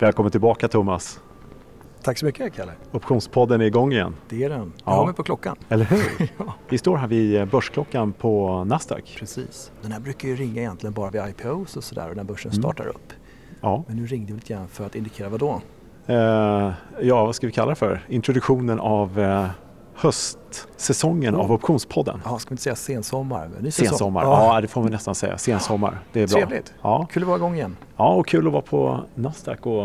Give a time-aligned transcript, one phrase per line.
[0.00, 1.20] Välkommen tillbaka Thomas.
[2.02, 2.72] Tack så mycket Kalle.
[2.92, 4.14] Optionspodden är igång igen.
[4.28, 4.58] Det är den.
[4.60, 4.96] Jag Ja.
[4.96, 5.56] har mig på klockan.
[5.68, 6.28] Eller hur?
[6.38, 6.54] Ja.
[6.68, 9.16] Vi står här vid börsklockan på Nasdaq.
[9.18, 9.72] Precis.
[9.82, 12.62] Den här brukar ju ringa egentligen bara vid IPOs och sådär och när börsen Mm.
[12.62, 13.12] startar upp.
[13.60, 13.84] Ja.
[13.86, 15.60] Men nu ringde vi lite grann för att indikera vad då?
[16.06, 18.04] Eh, ja, vad ska vi kalla det för?
[18.08, 19.46] Introduktionen av eh,
[20.00, 22.20] höstsäsongen av Optionspodden.
[22.24, 23.48] Ja, ska vi inte säga sensommar?
[23.54, 23.88] men ny säsong.
[23.88, 24.54] Sensommar, Ja.
[24.54, 24.60] ja.
[24.60, 25.38] det får vi nästan säga.
[25.38, 26.36] Sensommar, det är bra.
[26.40, 26.74] Trevligt.
[26.82, 27.06] Ja.
[27.12, 27.76] Kul att vara igång igen.
[27.96, 29.84] ja, och kul att vara på Nasdaq och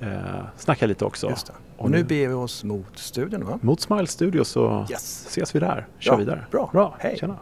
[0.00, 0.16] eh,
[0.56, 1.28] snacka lite också.
[1.30, 1.52] Just det.
[1.76, 3.58] Och, Och nu nu- beger vi oss mot studion va?
[3.62, 5.26] Mot Smile Studio så Yes.
[5.28, 5.86] ses vi där.
[5.98, 6.46] Kör Ja, vidare.
[6.50, 6.70] bra.
[6.72, 6.94] bra.
[6.98, 7.16] Hej.
[7.20, 7.36] Tjena.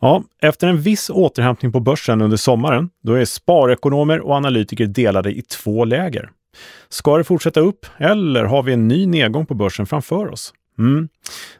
[0.00, 5.30] Ja, efter en viss återhämtning på börsen under sommaren, då är sparekonomer och analytiker delade
[5.38, 6.30] i två läger.
[6.88, 10.54] Ska det fortsätta upp eller har vi en ny nedgång på börsen framför oss?
[10.78, 11.08] Mm.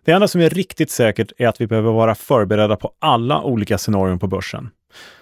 [0.04, 3.78] Det enda som är riktigt säkert är att vi behöver vara förberedda på alla olika
[3.78, 4.70] scenarion på börsen.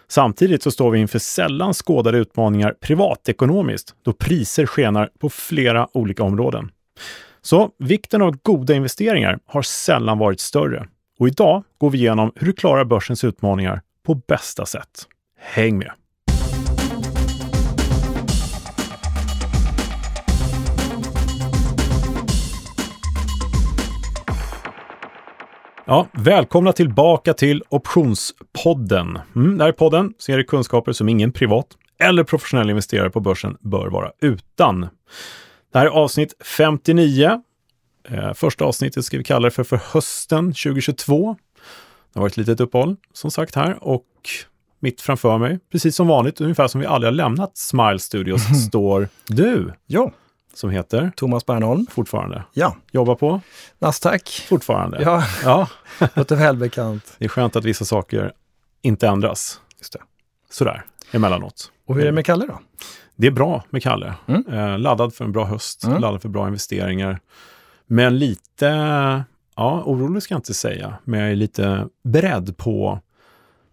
[0.09, 6.23] Samtidigt så står vi inför sällan skådade utmaningar privatekonomiskt då priser skenar på flera olika
[6.23, 6.71] områden.
[7.43, 10.87] Så vikten av goda investeringar har sällan varit större.
[11.19, 15.07] Och idag går vi igenom hur du klarar börsens utmaningar på bästa sätt.
[15.39, 16.00] Häng med!
[25.91, 29.19] Ja, välkomna tillbaka till Optionspodden.
[29.37, 31.67] Mm, det här är podden som ger kunskaper som ingen privat
[31.99, 34.81] eller professionell investerare på börsen bör vara utan.
[35.73, 37.43] Det här är avsnitt 59.
[38.09, 41.37] Eh, första avsnittet ska vi kalla det för, för hösten 2022.
[42.13, 44.07] Det har varit ett litet uppehåll som sagt här och
[44.81, 49.09] mitt framför mig, precis som vanligt, ungefär som vi aldrig har lämnat Smile Studios, står
[49.29, 50.13] du Ja,
[50.55, 51.87] som heter Thomas Bernholm.
[51.91, 52.45] fortfarande.
[52.53, 53.41] Ja, Jobbar på
[53.79, 54.47] Nasdaq.
[54.49, 55.03] fortfarande.
[55.03, 55.69] Ja, ja.
[56.15, 57.15] låter välbekant.
[57.19, 58.33] Det är skönt att vissa saker
[58.83, 59.61] inte ändras.
[59.79, 59.99] Just det.
[60.51, 61.73] Sådär, emellanåt.
[61.87, 62.59] Och hur är det med Kalle då?
[63.17, 64.15] Det är bra med Kalle.
[64.27, 64.45] Mm.
[64.53, 66.01] Eh, laddad för en bra höst, Mm.
[66.01, 67.21] laddad för bra investeringar.
[67.87, 68.67] Men lite,
[69.57, 73.01] ja, orolig ska jag inte säga, men jag är lite beredd på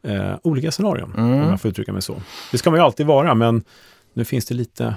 [0.03, 1.33] eh, olika scenarion, Mm.
[1.33, 2.21] om jag får uttrycka mig så.
[2.51, 3.63] Det ska man ju alltid vara, men
[4.13, 4.95] nu finns det lite,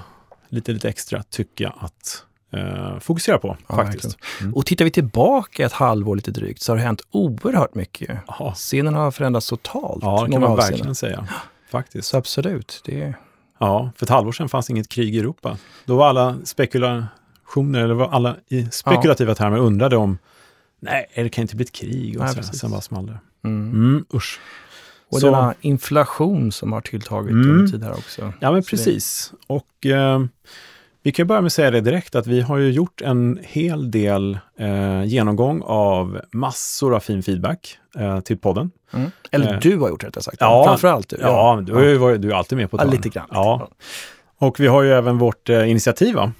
[0.51, 2.23] lite, lite extra, tycker jag, att
[2.53, 4.17] eh, fokusera på Ja, faktiskt.
[4.41, 4.53] Mm.
[4.53, 8.17] Och tittar vi tillbaka ett halvår lite drygt så har det hänt oerhört mycket.
[8.27, 10.03] Ja, Scenen har förändrats totalt.
[10.03, 11.27] ja, det kan man verkligen säga.
[11.71, 12.07] Faktiskt.
[12.07, 13.13] Så absolut, det.
[13.59, 15.57] Ja, för ett halvår sedan fanns inget krig i Europa.
[15.85, 20.17] Då var alla spekulationer, eller var alla i spekulativa termer undrade om
[20.79, 22.43] nej, det kan inte bli ett krig och Nej, så.
[22.43, 23.19] Sen bara small det.
[23.43, 23.71] Mm.
[23.71, 24.39] Mm, usch.
[25.11, 27.49] Och Så- denna inflation som har tilltagit Mm.
[27.51, 28.33] under tid här också.
[28.39, 29.33] Ja, men Så det- precis.
[29.47, 30.19] Och eh,
[31.03, 33.91] vi kan börja med att säga det direkt att vi har ju gjort en hel
[33.91, 38.71] del eh, genomgång av massor av fin feedback eh, till podden.
[38.93, 39.11] Mm.
[39.31, 39.59] Eller Eh.
[39.59, 40.37] du har gjort rättare sagt.
[40.39, 40.63] Ja.
[40.67, 41.17] Framförallt du.
[41.21, 42.91] Ja, men du, har ju varit, du är alltid med på Ja, det.
[42.91, 43.27] lite grann.
[43.31, 43.67] Ja.
[44.41, 46.31] Och vi har ju även vårt eh, initiativ, va?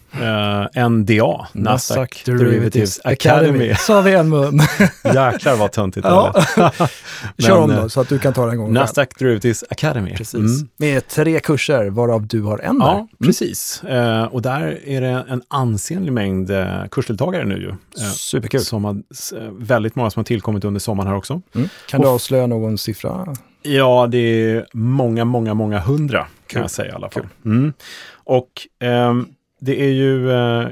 [0.76, 3.76] eh, NDA, Nasdaq Derivatives Academy.
[3.76, 4.60] Sa vi en mun.
[5.04, 6.34] Jäklar vad töntigt det ja.
[6.58, 6.92] är.
[7.42, 8.74] Kör om då, så att du kan ta den en gång själv.
[8.74, 10.16] Nasdaq Derivatives Academy.
[10.16, 10.34] Precis.
[10.34, 10.70] Mm.
[10.78, 12.86] Med tre kurser, varav du har en där.
[12.86, 13.84] Ja, precis.
[13.84, 17.70] Eh, och där är det en ansenlig mängd eh, kursdeltagare nu ju.
[17.70, 18.62] Eh, Superkul.
[18.62, 21.42] som har, eh, väldigt många som har tillkommit under sommaren här också.
[21.56, 21.70] Mm.
[21.90, 23.36] Kan du Och- avslöja någon siffra?
[23.64, 26.64] Ja, det är många, många, många hundra kan Kul.
[26.64, 27.28] jag säga i alla fall.
[27.46, 27.74] Mm.
[28.14, 29.28] Och ehm,
[29.60, 30.68] det är ju eh,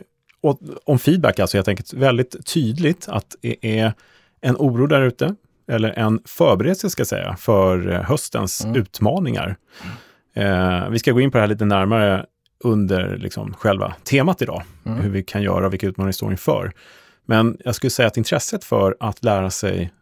[0.85, 3.93] om feedback alltså helt enkelt väldigt tydligt att det är
[4.41, 5.35] en oro där ute,
[5.71, 8.75] eller en förberedelse ska jag säga, för eh, höstens Mm.
[8.81, 9.55] utmaningar.
[10.35, 12.25] Eh, vi ska gå in på det här lite närmare
[12.63, 14.99] under liksom själva temat idag, Mm.
[14.99, 16.71] hur vi kan göra vilka utmaningar vi står inför.
[17.25, 19.93] Men jag skulle säga att intresset för att lära sig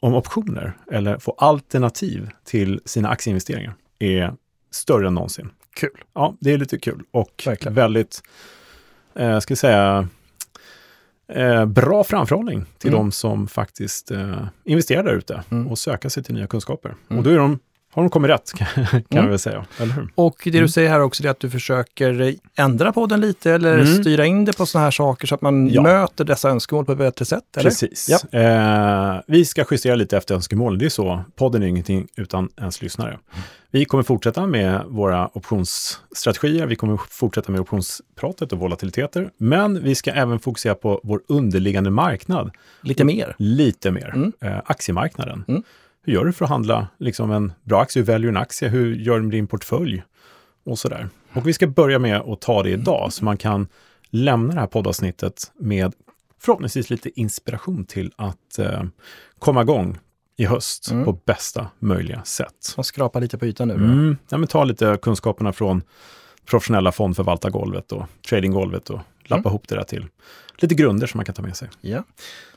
[0.00, 4.32] om optioner eller få alternativ till sina aktieinvesteringar är
[4.70, 5.50] större än någonsin.
[5.74, 5.90] Kul.
[6.14, 7.74] Ja, det är lite kul och Verkligen.
[7.74, 8.22] väldigt,
[9.14, 10.08] eh, ska jag säga,
[11.32, 12.98] eh, bra framförhållning till Mm.
[13.00, 15.66] de som faktiskt eh, investerar där ute Mm.
[15.68, 16.94] och söka sig till nya kunskaper.
[17.08, 17.18] Mm.
[17.18, 17.58] Och då är de,
[17.92, 19.28] har de kommit rätt, kan jag Mm.
[19.30, 19.66] väl säga.
[19.80, 20.08] Eller hur?
[20.14, 20.62] Och det Mm.
[20.62, 24.02] du säger här också är att du försöker ändra på den lite eller Mm.
[24.02, 25.82] styra in det på sådana här saker så att man Ja.
[25.82, 27.56] möter dessa önskemål på ett bättre sätt?
[27.56, 27.70] Eller?
[27.70, 28.08] Precis.
[28.34, 30.78] Eh, vi ska justera lite efter önskemål.
[30.78, 31.24] Det är så.
[31.36, 33.18] Podden är ingenting utan ens lyssnare.
[33.70, 36.66] Vi kommer fortsätta med våra optionsstrategier.
[36.66, 39.30] Vi kommer fortsätta med optionspratet och volatiliteter.
[39.38, 42.50] Men vi ska även fokusera på vår underliggande marknad
[42.82, 43.34] Lite mer?
[43.38, 44.12] lite mer.
[44.14, 44.32] Mm.
[44.40, 45.44] Eh, aktiemarknaden.
[46.08, 48.00] Hur gör du för att handla liksom en bra aktie?
[48.02, 48.68] Hur väljer du en aktie?
[48.68, 50.02] Hur gör du med din portfölj?
[50.64, 51.08] Och sådär.
[51.32, 53.68] Och vi ska börja med att ta det idag så man kan
[54.10, 55.94] lämna det här poddavsnittet med
[56.40, 58.82] förhoppningsvis lite inspiration till att eh,
[59.38, 59.98] komma igång
[60.36, 61.04] i höst Mm.
[61.04, 62.74] på bästa möjliga sätt.
[62.76, 63.74] Man skrapar lite på ytan nu.
[63.74, 64.16] Mm.
[64.28, 65.82] Ja, men ta lite kunskaperna från
[66.46, 69.50] professionella fondförvaltargolvet och tradinggolvet och lappa Mm.
[69.50, 70.06] ihop det där till
[70.56, 71.68] lite grunder som man kan ta med sig.
[71.80, 72.04] Ja.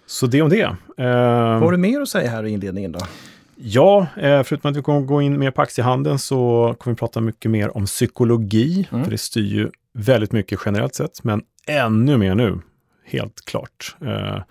[0.06, 0.62] Så det om det.
[0.62, 3.00] Eh, Vad har du mer att säga här i inledningen då?
[3.64, 7.22] Ja, eh, förutom att vi kommer gå in mer på aktiehandeln så kommer vi prata
[7.22, 9.04] mycket mer om psykologi, Mm.
[9.04, 12.60] för det styr ju väldigt mycket generellt sett, men ännu mer nu,
[13.06, 13.96] helt klart.
[14.02, 14.42] Eh,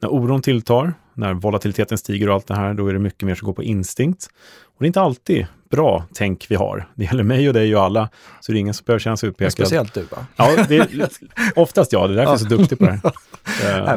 [0.00, 3.34] när oron tilltar, när volatiliteten stiger och allt det här, då är det mycket mer
[3.34, 4.28] som går på instinkt.
[4.82, 6.88] Det är inte alltid bra tänk vi har.
[6.94, 8.08] Det gäller mig och dig och alla,
[8.40, 9.52] så det är ingen som behöver känna sig utpekad.
[9.52, 10.26] speciellt du va?
[10.36, 11.08] Ja, det är,
[11.56, 13.12] oftast ja, det är därför jag är så duktig på det här.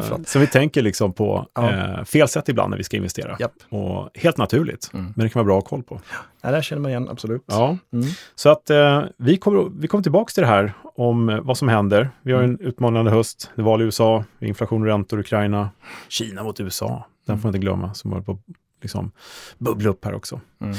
[0.02, 0.28] Förlåt.
[0.28, 1.72] så vi tänker liksom på Ja.
[1.72, 3.36] eh, fel sätt ibland när vi ska investera.
[3.40, 3.52] Japp.
[3.68, 5.12] Och helt naturligt, Mm.
[5.16, 6.00] men det kan vara bra att ha koll på.
[6.42, 7.42] Ja, där känner man igen, absolut.
[7.46, 8.06] Ja, Mm.
[8.34, 12.10] så att eh, vi kommer, vi kommer tillbaka till det här om vad som händer.
[12.22, 15.70] Vi har en utmanande höst, det är val i USA, inflation och räntor Ukraina,
[16.08, 18.38] Kina mot USA, den får man inte glömma, som håller på att
[18.82, 19.10] liksom,
[19.58, 20.40] bubbla upp här också.
[20.60, 20.76] Mm.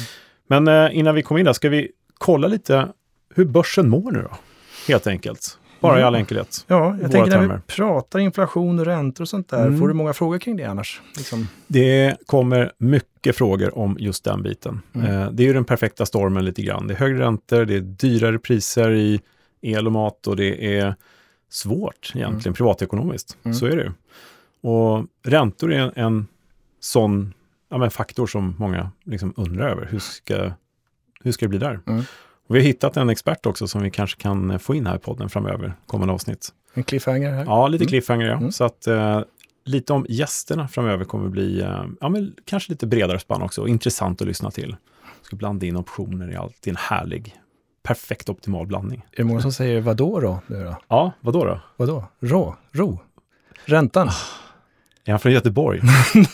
[0.47, 2.87] Men eh, innan vi kommer in där ska vi kolla lite
[3.35, 4.37] hur börsen mår nu då,
[4.87, 5.59] helt enkelt.
[5.79, 6.07] Bara i Mm.
[6.07, 6.65] all enkelhet.
[6.67, 7.55] Ja, Våra jag tänker när termer.
[7.67, 9.79] vi pratar inflation och räntor och sånt där, Mm.
[9.79, 11.01] får du många frågor kring det annars?
[11.17, 11.47] Liksom.
[11.67, 14.81] Det kommer mycket frågor om just den biten.
[14.93, 15.07] Mm.
[15.21, 16.87] Eh, det är ju den perfekta stormen lite grann.
[16.87, 19.21] Det är högre räntor, det är dyrare priser i
[19.61, 20.95] el och mat och det är
[21.49, 23.37] svårt egentligen privatekonomiskt.
[23.43, 23.55] Mm.
[23.55, 23.91] Så är det ju.
[24.69, 26.27] Och räntor är en, en
[26.79, 27.33] sån
[27.69, 29.85] ja, men faktor som många liksom undrar över.
[29.91, 30.51] Hur ska,
[31.23, 31.79] hur ska det bli där?
[31.87, 32.03] Mm.
[32.49, 35.29] Vi har hittat en expert också som vi kanske kan få in här i podden
[35.29, 36.49] framöver, kommande avsnitt.
[36.73, 37.45] En cliffhanger här.
[37.45, 37.89] Ja, lite Mm.
[37.89, 38.37] cliffhanger ja.
[38.37, 38.51] Mm.
[38.51, 39.21] Så att eh,
[39.65, 43.69] lite om gästerna framöver kommer bli, eh, ja men kanske lite bredare spann också och
[43.69, 44.75] intressant att lyssna till.
[45.21, 47.35] Ska blanda in optioner i allt i en härlig,
[47.83, 49.05] perfekt optimal blandning.
[49.11, 50.39] Är det många som säger vadå då?
[50.47, 50.75] Nu då?
[50.87, 51.59] Ja, vad då då?
[51.77, 52.05] Vadå?
[52.19, 52.55] Rå?
[52.71, 52.99] Ro?
[53.65, 54.09] Räntan?
[55.07, 55.81] Är han från Göteborg?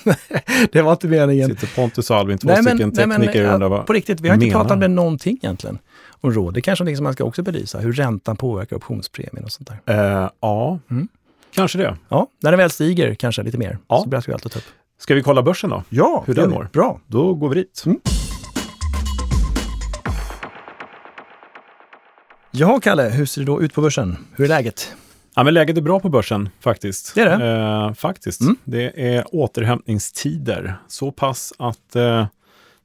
[0.72, 1.50] det var inte meningen.
[1.50, 3.86] Sitter Pontus och Albin, två stycken tekniker och undrar vad...
[3.86, 5.80] på riktigt, vi har inte pratat med någonting egentligen
[6.22, 6.54] om råd.
[6.54, 10.22] Det kanske är liksom man ska också belysa, hur räntan påverkar optionspremien och sånt där.
[10.24, 11.08] Eh, ja, Mm.
[11.56, 11.98] kanske det.
[12.10, 14.02] Ja, när den väl stiger kanske lite mer, Ja.
[14.04, 14.66] så blir det alltid ta upp.
[15.00, 15.84] Ska vi kolla börsen då?
[15.90, 16.70] Ja, Hur den mår.
[16.74, 17.00] Bra.
[17.08, 17.84] Då går vi dit.
[17.86, 18.00] Mm.
[22.52, 24.18] Jaha, Kalle, hur ser det då ut på börsen?
[24.36, 24.96] Hur är läget?
[25.36, 27.16] Ja, men läget är bra på börsen faktiskt.
[27.16, 27.46] Det är det?
[27.88, 28.42] Eh, faktiskt.
[28.42, 28.56] Mm.
[28.64, 30.76] Det är återhämtningstider.
[30.88, 32.26] Så pass att eh,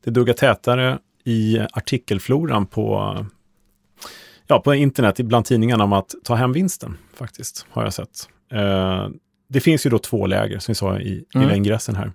[0.04, 3.16] det duggar tätare i artikelfloran på,
[4.46, 8.28] ja, på internet, bland tidningarna om att ta hem vinsten faktiskt, har jag sett.
[8.52, 9.08] Eh,
[9.48, 11.46] det finns ju då två läger, som vi sa i Mm.
[11.46, 12.12] lilla ingressen här.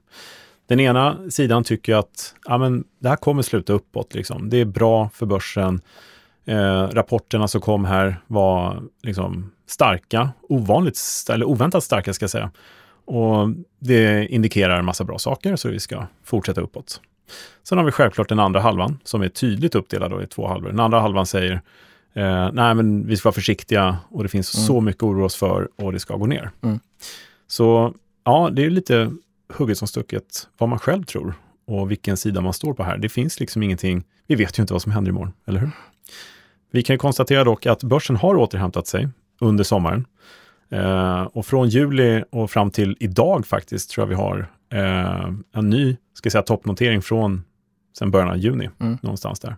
[0.67, 4.13] Den ena sidan tycker att ja, men det här kommer sluta uppåt.
[4.15, 4.49] Liksom.
[4.49, 5.81] Det är bra för börsen.
[6.45, 10.99] Eh, rapporterna som kom här var liksom starka, ovanligt,
[11.29, 12.51] eller oväntat starka ska jag säga.
[13.05, 13.49] Och
[13.79, 17.01] det indikerar en massa bra saker så vi ska fortsätta uppåt.
[17.63, 20.69] Sen har vi självklart den andra halvan som är tydligt uppdelad i två halvor.
[20.69, 21.61] Den andra halvan säger
[22.13, 24.67] eh, nej men vi ska vara försiktiga och det finns Mm.
[24.67, 26.51] så mycket oroa oss för och det ska gå ner.
[26.61, 26.79] Mm.
[27.47, 27.93] Så
[28.23, 29.11] ja, det är lite
[29.53, 31.33] hugget som stucket vad man själv tror
[31.67, 32.97] och vilken sida man står på här.
[32.97, 35.71] Det finns liksom ingenting, vi vet ju inte vad som händer imorgon, eller hur?
[36.73, 39.09] Vi kan konstatera dock att börsen har återhämtat sig
[39.41, 40.05] under sommaren.
[40.69, 45.69] Eh, och från juli och fram till idag faktiskt tror jag vi har eh, en
[45.69, 47.43] ny, ska säga, toppnotering från
[47.97, 48.97] sen början av juni, Mm.
[49.01, 49.55] någonstans där.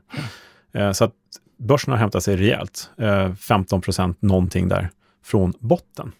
[0.73, 1.13] Eh, så att
[1.57, 4.89] börsen har hämtat sig rejält, eh, 15 procent någonting där
[5.23, 6.11] från botten.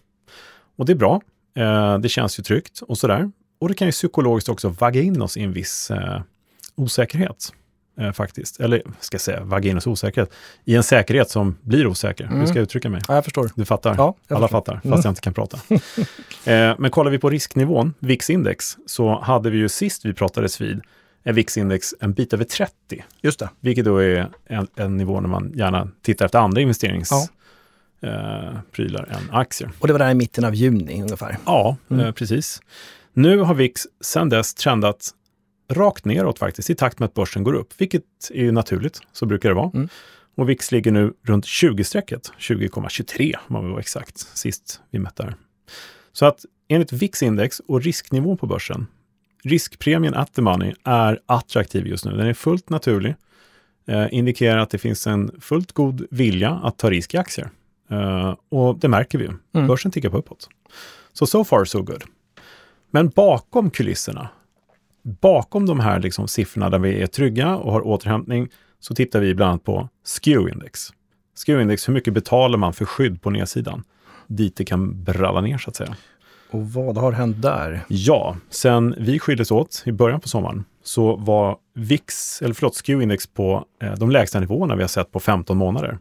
[0.76, 1.20] Och det är bra,
[1.56, 3.30] eh, det känns ju tryggt och sådär.
[3.58, 6.20] Och det kan ju psykologiskt också vagga in oss i en viss eh,
[6.74, 7.52] osäkerhet.
[7.98, 8.60] Eh, faktiskt.
[8.60, 10.30] Eller ska jag säga, vagga in oss i osäkerhet.
[10.64, 12.24] I en säkerhet som blir osäker.
[12.26, 12.46] Hur Mm.
[12.46, 13.00] ska jag uttrycka mig?
[13.08, 13.50] Ja, jag förstår.
[13.54, 13.94] Du fattar?
[13.98, 14.48] Ja, Alla förstår.
[14.58, 15.00] fattar, fast Mm.
[15.04, 15.58] jag inte kan prata.
[16.44, 20.80] eh, men kollar vi på risknivån, VIX-index, så hade vi ju sist vi pratades vid
[21.22, 22.72] en VIX-index en bit över 30,
[23.22, 23.48] Just det.
[23.60, 27.28] vilket då är en, en nivå när man gärna tittar efter andra investeringsprylar
[28.00, 28.08] Ja.
[28.48, 29.70] eh, prylar än aktier.
[29.78, 31.38] Och det var där i mitten av juni ungefär.
[31.46, 32.06] Ja, Mm.
[32.06, 32.60] eh, precis.
[33.12, 35.10] Nu har VIX sedan dess trendat
[35.68, 39.26] rakt neråt faktiskt, i takt med att börsen går upp, vilket är ju naturligt, så
[39.26, 39.70] brukar det vara.
[39.74, 39.88] Mm.
[40.34, 45.22] Och VIX ligger nu runt 20-strecket, 20,23 om man vill vara exakt, sist vi mätte
[45.22, 45.36] här.
[46.12, 48.86] Så att enligt VIX-index och risknivån på börsen,
[49.44, 52.16] riskpremien at the money är attraktiv just nu.
[52.16, 53.14] Den är fullt naturlig,
[53.86, 57.50] eh, indikerar att det finns en fullt god vilja att ta risk i aktier.
[57.90, 59.32] Eh, och det märker vi ju.
[59.54, 59.66] Mm.
[59.66, 60.48] Börsen tickar på uppåt.
[61.12, 62.04] Så so far so good.
[62.90, 64.28] Men bakom kulisserna,
[65.06, 68.48] bakom de här liksom siffrorna där vi är trygga och har återhämtning,
[68.80, 70.92] så tittar vi bland annat på SKEW-index.
[71.36, 73.84] SKEW-index, hur mycket betalar man för skydd på nedsidan?
[74.26, 75.96] Dit det kan bralla ner så att säga.
[76.50, 77.84] Och vad har hänt där?
[77.88, 83.34] Ja, sen vi skildes åt i början på sommaren så var VIX, eller förlåt, SKEW-index
[83.34, 85.98] på eh, de lägsta nivåerna vi har sett på 15 månader.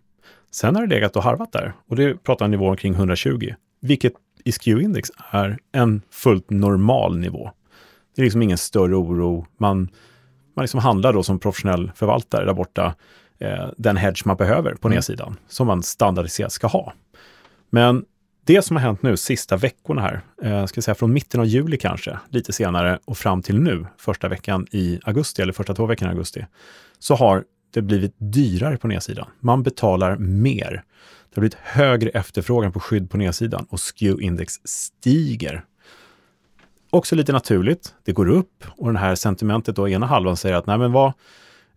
[0.51, 4.51] Sen har det legat och harvat där och det pratar nivån kring 120, vilket i
[4.51, 7.51] SKEW-index är en fullt normal nivå.
[8.15, 9.45] Det är liksom ingen större oro.
[9.57, 9.89] Man,
[10.55, 12.95] man liksom handlar då som professionell förvaltare där borta
[13.39, 14.95] eh, den hedge man behöver på mm.
[14.95, 16.93] nedsidan, som man standardiserat ska ha.
[17.69, 18.05] Men
[18.45, 21.77] det som har hänt nu sista veckorna här, eh, ska säga från mitten av juli
[21.77, 26.11] kanske, lite senare och fram till nu, första veckan i augusti, eller första två veckorna
[26.11, 26.45] i augusti,
[26.99, 29.27] så har det blivit dyrare på nedsidan.
[29.39, 30.83] Man betalar mer.
[31.29, 35.65] Det har blivit högre efterfrågan på skydd på nedsidan och SKEW-index stiger.
[36.95, 40.67] Också lite naturligt, det går upp och den här sentimentet då, ena halvan säger att
[40.67, 41.13] nej men var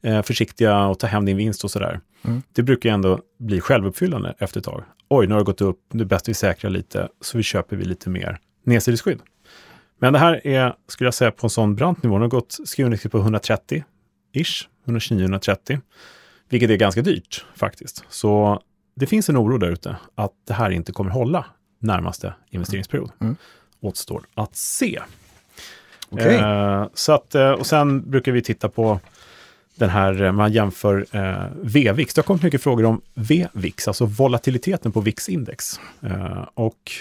[0.02, 2.00] eh, försiktiga och ta hem din vinst och sådär.
[2.24, 2.42] Mm.
[2.52, 4.82] Det brukar ändå bli självuppfyllande efter ett tag.
[5.08, 7.42] Oj, nu har det gått upp, nu är det bäst vi säkrar lite, så vi
[7.42, 9.20] köper vi lite mer nedsidesskydd.
[9.98, 12.18] Men det här är, skulle jag säga, på en sån brant nivå.
[12.18, 15.80] Det har gått skrivindexet på 130-ish, 129-130,
[16.48, 18.04] vilket är ganska dyrt faktiskt.
[18.08, 18.62] Så
[18.96, 21.44] det finns en oro där ute att det här inte kommer hålla
[21.78, 23.10] närmaste investeringsperiod.
[23.20, 23.36] Mm.
[23.80, 25.00] Återstår att se.
[26.10, 26.34] Okay.
[26.34, 29.00] Eh, så att, eh, och sen brukar vi titta på
[29.74, 32.14] den här, eh, man jämför eh, VVIX.
[32.14, 35.80] Det har kommit mycket frågor om VVIX, alltså volatiliteten på VIX-index.
[36.00, 36.92] Eh, och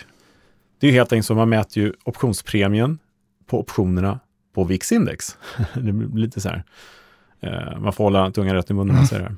[0.79, 3.00] det är helt enkelt så, man mäter ju optionspremien
[3.46, 4.19] på optionerna
[4.53, 5.38] på VIX-index.
[5.74, 6.63] det blir lite så här,
[7.39, 9.36] eh, man får hålla tungan rätt i munnen när man säger det.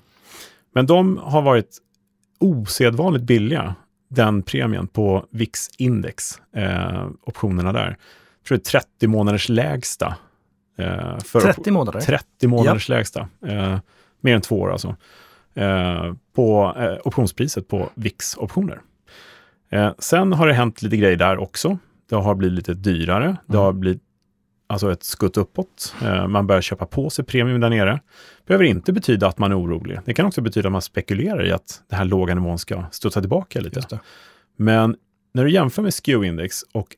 [0.74, 1.77] Men de har varit
[2.39, 3.75] osedvanligt billiga,
[4.10, 7.98] den premien på VIX-index, eh, optionerna där.
[8.42, 10.16] Jag tror det är 30 månaders lägsta
[10.80, 12.00] Eh, för 30 månader?
[12.00, 12.96] 30 månaders ja.
[12.96, 13.28] lägsta.
[13.48, 13.78] Eh,
[14.22, 14.96] mer än två år alltså.
[15.54, 18.80] Eh, på eh, optionspriset på VIX-optioner.
[19.70, 21.78] Eh, sen har det hänt lite grejer där också.
[22.10, 23.25] Det har blivit lite dyrare.
[23.25, 23.38] Mm.
[23.46, 24.01] Det har blivit
[24.69, 25.95] alltså ett skutt uppåt.
[26.01, 27.99] Eh, man börjar köpa på sig premium där nere.
[28.45, 29.99] behöver inte betyda att man är orolig.
[30.05, 33.21] Det kan också betyda att man spekulerar i att den här låga nivån ska studsa
[33.21, 33.99] tillbaka lite.
[34.55, 34.95] Men
[35.33, 36.95] när du jämför med SKEW-index och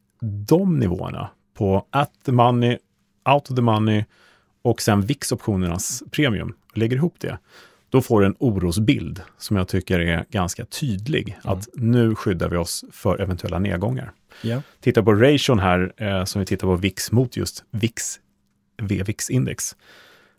[0.47, 2.77] de nivåerna på at the money
[3.29, 4.05] out of the money
[4.61, 7.37] och sen VIX-optionernas premium, lägger ihop det,
[7.89, 11.39] då får du en orosbild som jag tycker är ganska tydlig.
[11.43, 11.57] Mm.
[11.57, 14.11] Att nu skyddar vi oss för eventuella nedgångar.
[14.43, 14.61] Yeah.
[14.79, 18.19] Titta på ration här, eh, som vi tittar på VIX mot just VIX,
[18.81, 19.75] VVIX-index.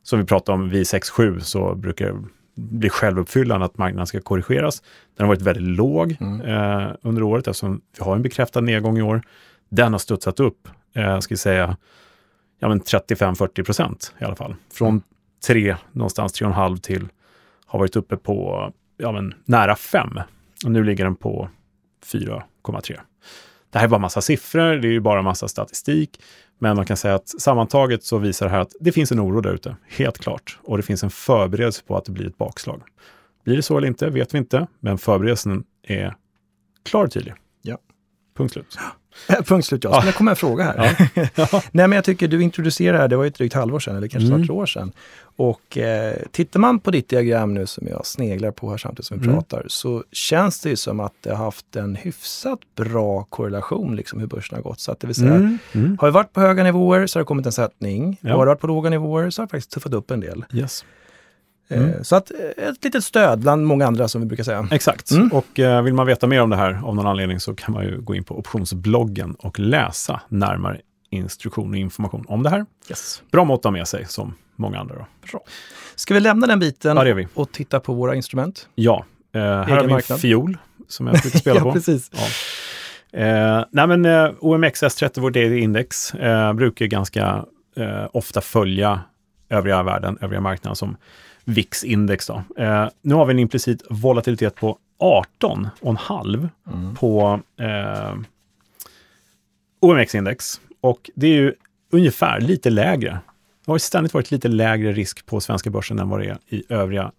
[0.03, 4.83] Som vi pratade om vid 6-7 så brukar det bli självuppfyllande att marknaden ska korrigeras.
[5.17, 6.41] Den har varit väldigt låg mm.
[6.41, 9.23] eh, under året eftersom vi har en bekräftad nedgång i år.
[9.69, 11.77] Den har studsat upp, eh, ska vi säga,
[12.59, 14.55] ja, 35-40 procent i alla fall.
[14.73, 15.03] Från
[15.47, 17.09] 3, någonstans 3,5 till
[17.67, 20.21] har varit uppe på ja, men, nära 5.
[20.65, 21.49] Och nu ligger den på
[22.05, 23.01] 4,3.
[23.73, 26.21] Det här är bara massa siffror, det är ju bara massa statistik.
[26.59, 29.41] Men man kan säga att sammantaget så visar det här att det finns en oro
[29.41, 30.59] där ute, helt klart.
[30.63, 32.83] Och det finns en förberedelse på att det blir ett bakslag.
[33.45, 36.15] Blir det så eller inte vet vi inte, men förberedelsen är
[36.85, 37.35] klar och tydlig.
[38.35, 38.39] Ja.
[38.39, 38.79] Punkt slut.
[39.47, 40.01] Punkt slut, ja.
[40.01, 41.11] Så det kommer en fråga här.
[41.35, 41.47] Ja.
[41.53, 44.27] Nej, men jag tycker du introducerade det var ju ett drygt halvår sedan, eller kanske
[44.27, 44.45] snart mm.
[44.45, 44.93] ett år sedan.
[45.37, 49.19] Och eh, tittar man på ditt diagram nu som jag sneglar på här samtidigt som
[49.19, 49.37] vi mm.
[49.37, 54.21] pratar, så känns det ju som att det har haft en hyfsat bra korrelation, liksom
[54.21, 54.81] hur börsen har gått.
[54.81, 55.59] Så att det vill säga, mm.
[55.73, 55.99] Mm.
[56.01, 58.19] har vi varit på höga nivåer så har det kommit en sättning.
[58.21, 58.35] Ja.
[58.37, 60.45] Har det varit på låga nivåer så har det faktiskt tuffat upp en del.
[60.53, 60.85] Yes.
[61.73, 62.05] Eh, mm.
[62.05, 64.69] Så att eh, ett litet stöd bland många andra som vi brukar säga.
[64.71, 65.33] Exakt, mm.
[65.33, 67.85] och eh, vill man veta mer om det här av någon anledning så kan man
[67.85, 72.67] ju gå in på optionsbloggen och läsa närmare instruktion och information om det här.
[72.89, 73.23] Yes.
[73.31, 74.95] Bra mått att ha med sig som många andra.
[74.95, 75.07] Då.
[75.31, 75.41] Bra.
[75.95, 78.69] Ska vi lämna den biten ja, och titta på våra instrument?
[78.75, 81.73] Ja, eh, här har vi en fiol som jag ska spela ja, på.
[81.73, 82.11] Precis.
[82.13, 83.19] Ja.
[83.21, 86.13] Eh, nej men eh, OMX S30, vårt eget index,
[86.55, 87.45] brukar ganska
[88.13, 89.01] ofta följa
[89.53, 90.97] övriga världen, övriga marknaden som
[91.45, 92.27] VIX-index.
[92.27, 92.63] Då.
[92.63, 96.95] Eh, nu har vi en implicit volatilitet på 18,5 mm.
[96.95, 98.15] på eh,
[99.81, 100.61] OMX-index.
[100.81, 101.55] Och det är ju
[101.93, 103.19] ungefär lite lägre.
[103.65, 106.65] Det har ständigt varit lite lägre risk på svenska börsen än vad det är i
[106.69, 107.13] övriga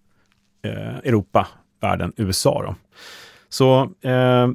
[0.63, 1.47] eh, Europa,
[1.81, 2.63] världen, USA.
[2.63, 2.75] Då.
[3.49, 4.47] Så eh,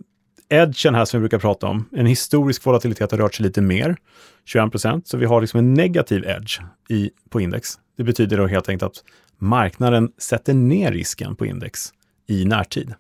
[0.48, 3.96] edgen här som vi brukar prata om, en historisk volatilitet har rört sig lite mer,
[4.44, 5.08] 21 procent.
[5.08, 7.78] Så vi har liksom en negativ edge i, på index.
[7.96, 9.04] Det betyder då helt enkelt att
[9.38, 11.92] marknaden sätter ner risken på index
[12.26, 12.94] i närtid.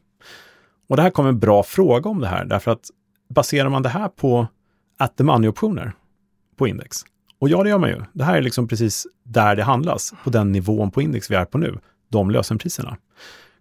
[0.88, 2.90] Och det här kommer en bra fråga om det här, därför att
[3.28, 4.46] baserar man det här på
[4.98, 5.92] at the money-optioner
[6.56, 7.04] på index?
[7.38, 8.02] Och ja, det gör man ju.
[8.12, 11.44] Det här är liksom precis där det handlas, på den nivån på index vi är
[11.44, 11.78] på nu,
[12.08, 12.96] de lösenpriserna.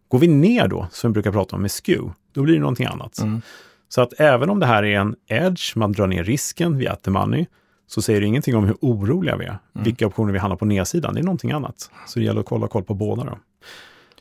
[0.07, 2.85] Går vi ner då, som vi brukar prata om med SKEW, då blir det någonting
[2.85, 3.19] annat.
[3.19, 3.41] Mm.
[3.89, 7.03] Så att även om det här är en edge, man drar ner risken via at
[7.03, 7.45] the money,
[7.87, 9.49] så säger det ingenting om hur oroliga vi är.
[9.49, 9.83] Mm.
[9.83, 11.91] Vilka optioner vi handlar på nedsidan, det är någonting annat.
[12.07, 13.23] Så det gäller att kolla koll på båda.
[13.23, 13.37] Då.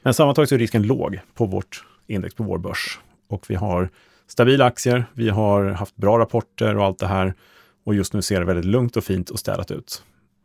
[0.03, 3.01] Men sammantaget så är risken låg på vårt index på vår börs.
[3.29, 3.91] Och vi har
[4.27, 7.35] stabila aktier, vi har haft bra rapporter och allt det här.
[7.85, 10.03] Och just nu ser det väldigt lugnt och fint och städat ut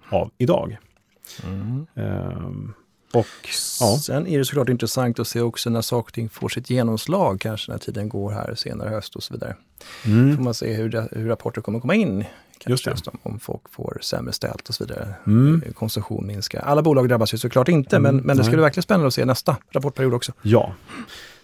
[0.09, 0.77] av idag.
[1.43, 1.85] Mm.
[1.93, 2.73] Um,
[3.13, 3.27] och,
[3.79, 3.97] ja.
[3.97, 7.41] Sen är det såklart intressant att se också när saker och ting får sitt genomslag,
[7.41, 9.55] kanske när tiden går här senare höst och så vidare.
[10.05, 10.35] Mm.
[10.35, 12.25] får man se hur, hur rapporter kommer komma in.
[12.69, 15.07] Just om, om folk får sämre ställt och så vidare.
[15.27, 15.63] Mm.
[15.75, 16.59] Konsumtion minskar.
[16.59, 18.15] Alla bolag drabbas ju såklart inte, mm.
[18.15, 20.31] men, men det skulle vara verkligen spännande att se nästa rapportperiod också.
[20.41, 20.73] Ja.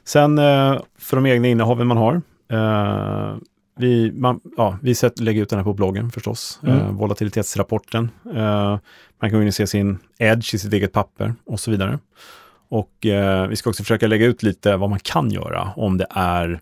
[0.04, 2.22] Sen eh, för de egna innehaven man har.
[2.52, 3.38] Eh,
[3.78, 6.78] vi, man, ja, vi lägger ut den här på bloggen förstås, mm.
[6.78, 8.12] eh, volatilitetsrapporten.
[8.36, 8.78] Eh,
[9.20, 12.00] man kan gå in och se sin edge i sitt eget papper och så vidare.
[12.70, 16.08] Och eh, vi ska också försöka lägga ut lite vad man kan göra om det
[16.10, 16.62] är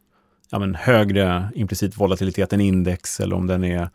[0.50, 3.90] ja, men, högre implicit volatilitet än index eller om den är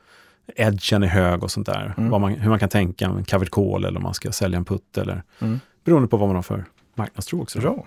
[0.56, 1.94] edgen är hög och sånt där.
[1.98, 2.10] Mm.
[2.10, 4.98] Man, hur man kan tänka, en covered call eller om man ska sälja en putt
[4.98, 5.60] eller mm.
[5.84, 6.64] beroende på vad man har för
[6.94, 7.60] marknadstro också.
[7.60, 7.86] Bra.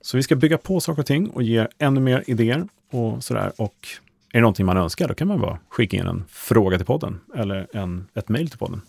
[0.00, 3.52] Så vi ska bygga på saker och ting och ge ännu mer idéer och sådär.
[3.56, 3.88] Och
[4.32, 7.20] är det någonting man önskar, då kan man bara skicka in en fråga till podden
[7.36, 8.82] eller en, ett mejl till podden.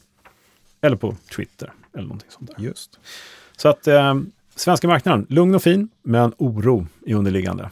[0.82, 2.63] Eller på Twitter eller någonting sånt där.
[2.63, 3.00] Just.
[3.58, 4.16] Så att eh,
[4.56, 7.70] svenska marknaden, lugn och fin, men oro i underliggande.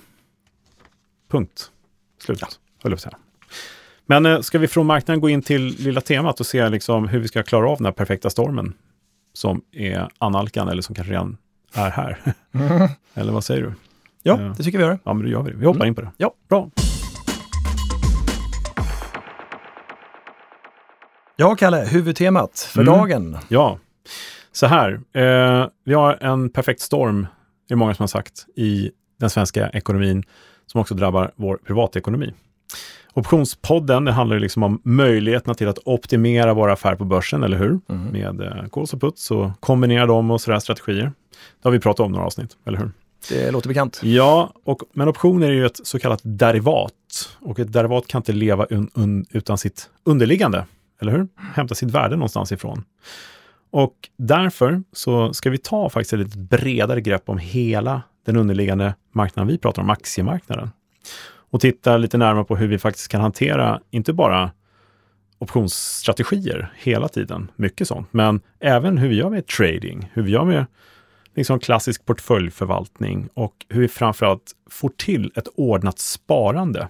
[1.27, 1.72] Punkt.
[2.20, 2.48] Slut, ja.
[2.84, 3.28] höll jag på
[4.10, 7.20] Men eh, ska vi från marknaden gå in till lilla temat och se liksom hur
[7.20, 8.74] vi ska klara av den här perfekta stormen
[9.34, 11.38] som är analkan eller som kanske redan
[11.74, 12.18] är här.
[12.54, 12.89] Mm.
[13.13, 13.74] eller vad säger du?
[14.24, 15.00] Ja, eh, det tycker vi gör.
[15.04, 15.58] Ja, men då gör vi det.
[15.58, 15.88] Vi hoppar mm.
[15.88, 16.12] in på det.
[16.18, 16.34] Ja.
[16.50, 16.70] Bra.
[21.36, 22.94] Ja, Kalle, huvudtemat för mm.
[22.94, 23.38] dagen.
[23.48, 23.80] Ja,
[24.51, 24.94] så här.
[25.13, 27.28] Eh, vi har en perfekt storm,
[27.68, 30.24] det är många som har sagt, i den svenska ekonomin
[30.66, 32.34] som också drabbar vår privatekonomi.
[33.20, 37.80] Optionspodden, det handlar liksom om möjligheterna till att optimera våra affärer på börsen, eller hur?
[37.90, 38.06] Mm.
[38.12, 41.12] Med eh, calls och puts och kombinera dem och sådär strategier.
[41.62, 42.92] Det har vi pratat om några avsnitt, eller hur?
[43.29, 44.00] Det låter bekant.
[44.03, 46.94] Ja, och, men optioner är ju ett så kallat derivat.
[47.40, 50.66] Och ett derivat kan inte leva un, un, utan sitt underliggande
[51.01, 51.27] eller hur?
[51.53, 52.84] Hämta sitt värde någonstans ifrån.
[53.72, 58.96] Och därför så ska vi ta faktiskt ett lite bredare grepp om hela den underliggande
[59.12, 60.70] marknaden vi pratar om, aktiemarknaden.
[61.50, 64.51] Och tittar lite närmare på hur vi faktiskt kan hantera, inte bara
[65.40, 70.46] optionsstrategier hela tiden, mycket sånt, men även hur vi gör med trading, hur vi gör
[70.46, 70.66] med
[71.35, 76.88] liksom klassisk portföljförvaltning och hur vi framförallt får till ett ordnat sparande.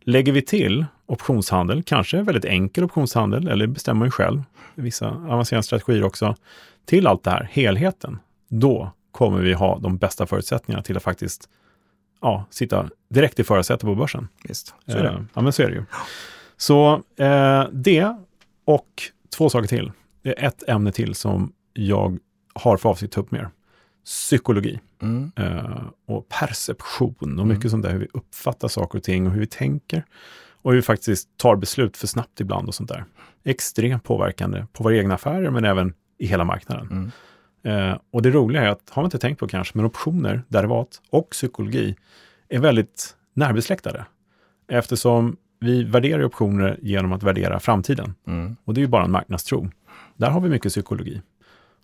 [0.00, 4.42] Lägger vi till optionshandel, kanske väldigt enkel optionshandel, eller bestämmer man ju själv,
[4.74, 6.36] vissa avancerade strategier också,
[6.84, 8.18] till allt det här, helheten,
[8.48, 11.48] då kommer vi ha de bästa förutsättningarna till att faktiskt
[12.24, 14.28] ja, sitta direkt i förarsätet på börsen.
[14.44, 15.08] Visst, så är det.
[15.08, 15.84] Eh, ja, men så är det ju.
[16.56, 18.16] Så eh, det
[18.64, 19.02] och
[19.36, 19.92] två saker till.
[20.22, 22.18] Det är ett ämne till som jag
[22.54, 23.50] har för avsikt att ta upp mer.
[24.04, 25.32] Psykologi mm.
[25.36, 27.48] eh, och perception och mm.
[27.48, 30.04] mycket sånt där, hur vi uppfattar saker och ting och hur vi tänker.
[30.62, 33.04] Och hur vi faktiskt tar beslut för snabbt ibland och sånt där.
[33.44, 36.86] Extremt påverkande på våra egna affärer men även i hela marknaden.
[36.90, 37.10] Mm.
[37.64, 41.00] Eh, och det roliga är att, har man inte tänkt på kanske, men optioner, derivat
[41.10, 41.96] och psykologi
[42.48, 44.04] är väldigt närbesläktade.
[44.68, 48.14] Eftersom vi värderar optioner genom att värdera framtiden.
[48.26, 48.56] Mm.
[48.64, 49.70] Och det är ju bara en marknadstro.
[50.16, 51.22] Där har vi mycket psykologi.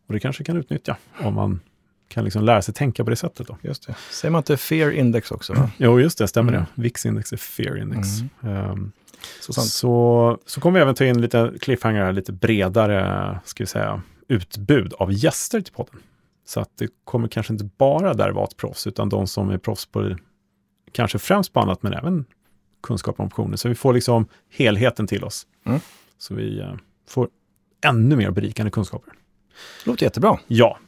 [0.06, 1.60] Och det kanske kan utnyttja om man
[2.08, 3.46] kan liksom lära sig tänka på det sättet.
[3.46, 3.56] Då.
[3.62, 3.94] Just det.
[4.10, 5.52] Säger man inte fear index också?
[5.52, 5.70] Va?
[5.76, 6.64] Jo, just det, stämmer mm.
[6.74, 6.82] det.
[6.82, 8.08] VIX-index är fear index.
[8.42, 8.70] Mm.
[8.70, 8.92] Um,
[9.40, 14.02] så, så, så kommer vi även ta in lite cliffhanger, lite bredare ska vi säga,
[14.30, 16.02] utbud av gäster till podden.
[16.44, 20.16] Så att det kommer kanske inte bara derivatproffs, utan de som är proffs på
[20.92, 22.24] kanske främst på annat, men även
[22.82, 23.56] kunskap om optioner.
[23.56, 25.46] Så vi får liksom helheten till oss.
[25.66, 25.80] Mm.
[26.18, 26.74] Så vi uh,
[27.08, 27.28] får
[27.84, 29.12] ännu mer berikande kunskaper.
[29.86, 30.38] Låter jättebra.
[30.46, 30.78] Ja,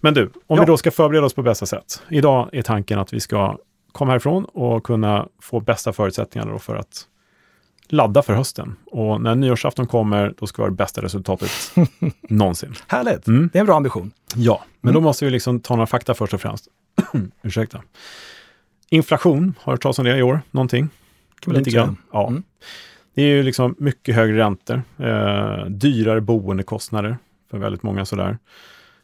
[0.00, 0.60] men du, om ja.
[0.60, 2.02] vi då ska förbereda oss på bästa sätt.
[2.08, 3.58] Idag är tanken att vi ska
[3.92, 7.06] komma härifrån och kunna få bästa förutsättningar för att
[7.88, 8.76] ladda för hösten.
[8.86, 11.50] Och när nyårsafton kommer, då ska vi ha det bästa resultatet
[12.20, 12.74] någonsin.
[12.86, 13.26] Härligt!
[13.26, 13.50] Mm.
[13.52, 14.12] Det är en bra ambition.
[14.34, 15.02] Ja, men mm.
[15.02, 16.68] då måste vi liksom ta några fakta först och främst.
[17.42, 17.82] Ursäkta.
[18.90, 20.40] Inflation, har du hört talas om det i år?
[20.50, 20.88] Någonting?
[21.40, 21.96] Kan Lite grann.
[22.12, 22.28] Ja.
[22.28, 22.42] Mm.
[23.14, 27.18] Det är ju liksom mycket högre räntor, eh, dyrare boendekostnader
[27.50, 28.38] för väldigt många sådär.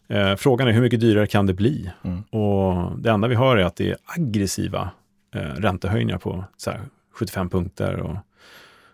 [0.09, 1.91] Eh, frågan är hur mycket dyrare kan det bli?
[2.03, 2.23] Mm.
[2.23, 4.91] Och det enda vi hör är att det är aggressiva
[5.35, 6.81] eh, räntehöjningar på här,
[7.15, 7.97] 75 punkter.
[7.97, 8.17] Och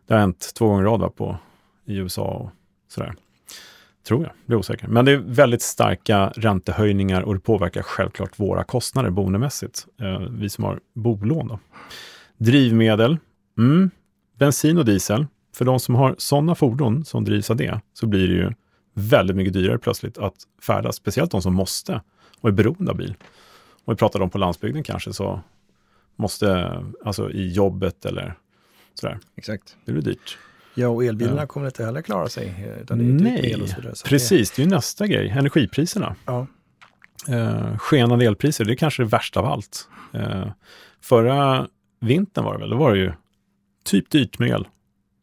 [0.09, 1.37] det har hänt två gånger i rad på,
[1.85, 2.51] i USA och
[2.89, 3.15] sådär.
[4.07, 4.89] Tror jag, blir osäker.
[4.89, 9.87] Men det är väldigt starka räntehöjningar och det påverkar självklart våra kostnader boendemässigt.
[10.01, 11.49] Eh, vi som har bolån.
[11.49, 11.59] Då.
[12.37, 13.19] Drivmedel,
[13.59, 13.91] mm,
[14.39, 15.27] bensin och diesel.
[15.55, 18.53] För de som har sådana fordon som drivs av det så blir det ju
[18.95, 22.01] väldigt mycket dyrare plötsligt att färdas, speciellt de som måste
[22.41, 23.15] och är beroende av bil.
[23.85, 25.41] Och vi pratar om på landsbygden kanske, så
[26.17, 28.35] måste, alltså i jobbet eller
[28.99, 29.19] sådär.
[29.37, 29.77] Exakt.
[29.85, 30.39] Det blir dyrt.
[30.75, 31.47] Ja, och elbilarna ja.
[31.47, 32.69] kommer inte heller klara sig.
[32.83, 34.51] Utan det är Nej, el och så vidare, så precis.
[34.51, 36.17] Det är ju nästa grej, energipriserna.
[36.25, 36.47] Ja.
[37.29, 39.89] Eh, skenande elpriser, det är kanske det värsta av allt.
[40.13, 40.49] Eh,
[41.01, 41.69] förra
[42.01, 43.13] vintern var det väl, då var det ju
[43.85, 44.69] typ dyrt med el.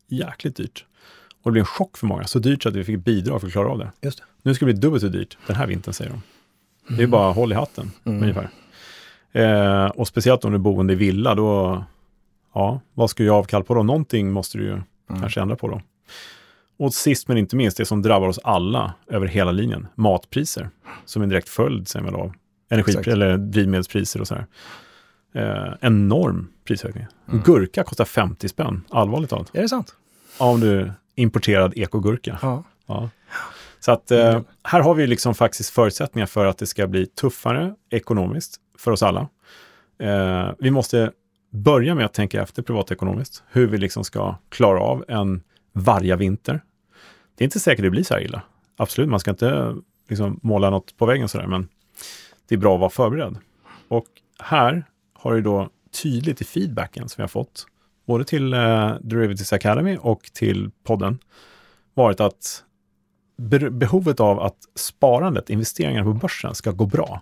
[0.08, 0.86] Jäkligt dyrt.
[1.44, 3.48] Och det blev en chock för många, så dyrt så att vi fick bidrag för
[3.48, 3.92] att klara av det.
[4.02, 4.24] Just det.
[4.42, 6.22] Nu ska det bli dubbelt så dyrt den här vintern, säger de.
[6.88, 6.98] Mm.
[6.98, 8.22] Det är bara håll i hatten, mm.
[8.24, 8.50] ungefär.
[9.32, 11.84] Eh, och speciellt om du är boende i villa, då,
[12.56, 13.84] ja, vad ska göra avkall på då?
[13.84, 14.86] Någonting måste du ju mm.
[15.22, 15.82] kanske ändra på då.
[16.78, 20.70] Och sist men inte minst, det som drabbar oss alla över hela linjen, matpriser,
[21.06, 22.34] som en direkt följd säger man av
[22.70, 24.46] energi eller drivmedelspriser och så här.
[25.34, 27.06] Eh, enorm prishöjning.
[27.28, 27.42] Mm.
[27.46, 29.56] Gurka kostar 50 spänn, allvarligt talat.
[29.56, 29.96] Är det sant?
[30.40, 32.40] Ja, om du importerad ekogurka.
[32.42, 32.64] Ja.
[32.86, 33.10] ja.
[33.80, 37.76] Så att eh, här har vi liksom faktiskt förutsättningar för att det ska bli tuffare
[37.90, 39.28] ekonomiskt för oss alla.
[40.00, 41.12] Eh, vi måste
[41.56, 46.64] börja med att tänka efter privatekonomiskt, hur vi liksom ska klara av en vargavinter.
[47.36, 48.42] Det är inte säkert det blir så här illa.
[48.78, 49.76] Absolut, man ska inte
[50.10, 51.68] liksom måla något på väggen sådär, men
[52.48, 53.38] det är bra att vara förberedd.
[53.88, 54.06] Och
[54.40, 55.70] här har det då
[56.04, 57.68] tydligt i feedbacken som vi har fått,
[58.06, 61.20] både till eh, Derivatives Academy och till podden,
[61.94, 62.64] varit att
[63.72, 67.22] behovet av att sparandet, investeringarna på börsen ska gå bra,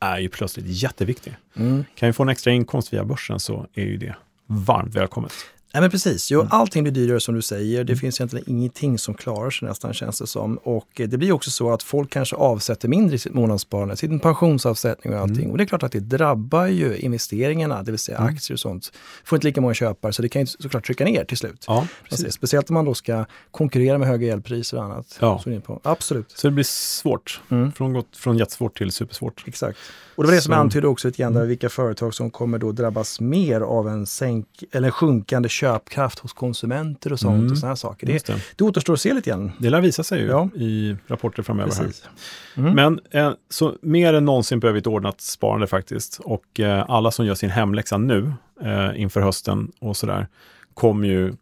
[0.00, 1.34] är ju plötsligt jätteviktigt.
[1.56, 1.84] Mm.
[1.94, 4.14] Kan vi få en extra inkomst via börsen så är ju det
[4.46, 5.32] varmt välkommet.
[5.72, 6.52] Nej men precis, jo, mm.
[6.52, 7.84] allting blir dyrare som du säger.
[7.84, 8.00] Det mm.
[8.00, 10.56] finns egentligen ingenting som klarar sig nästan känns det som.
[10.56, 15.14] Och det blir också så att folk kanske avsätter mindre i sitt månadssparande, sin pensionsavsättning
[15.14, 15.38] och allting.
[15.38, 15.50] Mm.
[15.50, 18.34] Och det är klart att det drabbar ju investeringarna, det vill säga mm.
[18.34, 18.92] aktier och sånt.
[19.24, 21.64] Får inte lika många köpare så det kan ju såklart trycka ner till slut.
[21.66, 21.86] Ja,
[22.30, 25.18] Speciellt om man då ska konkurrera med höga elpriser och annat.
[25.20, 25.34] Ja.
[25.82, 26.30] Absolut.
[26.30, 27.72] Så det blir svårt, mm.
[27.72, 29.44] från, från jättesvårt till supersvårt.
[29.46, 29.78] Exakt.
[30.18, 31.48] Och det var det som jag antydde också lite grann, mm.
[31.48, 37.12] vilka företag som kommer då drabbas mer av en, sänk, eller sjunkande köpkraft hos konsumenter
[37.12, 37.52] och sånt mm.
[37.52, 38.06] och sådana saker.
[38.06, 38.42] Det, det.
[38.56, 39.52] det återstår att se lite grann.
[39.58, 40.48] Det lär visa sig ju ja.
[40.54, 41.70] i rapporter framöver.
[41.70, 42.08] Precis.
[42.56, 42.74] Mm.
[42.74, 46.20] Men eh, så mer än någonsin behöver vi ett ordnat sparande faktiskt.
[46.24, 50.28] Och eh, alla som gör sin hemläxa nu eh, inför hösten och sådär
[50.74, 51.32] kommer ju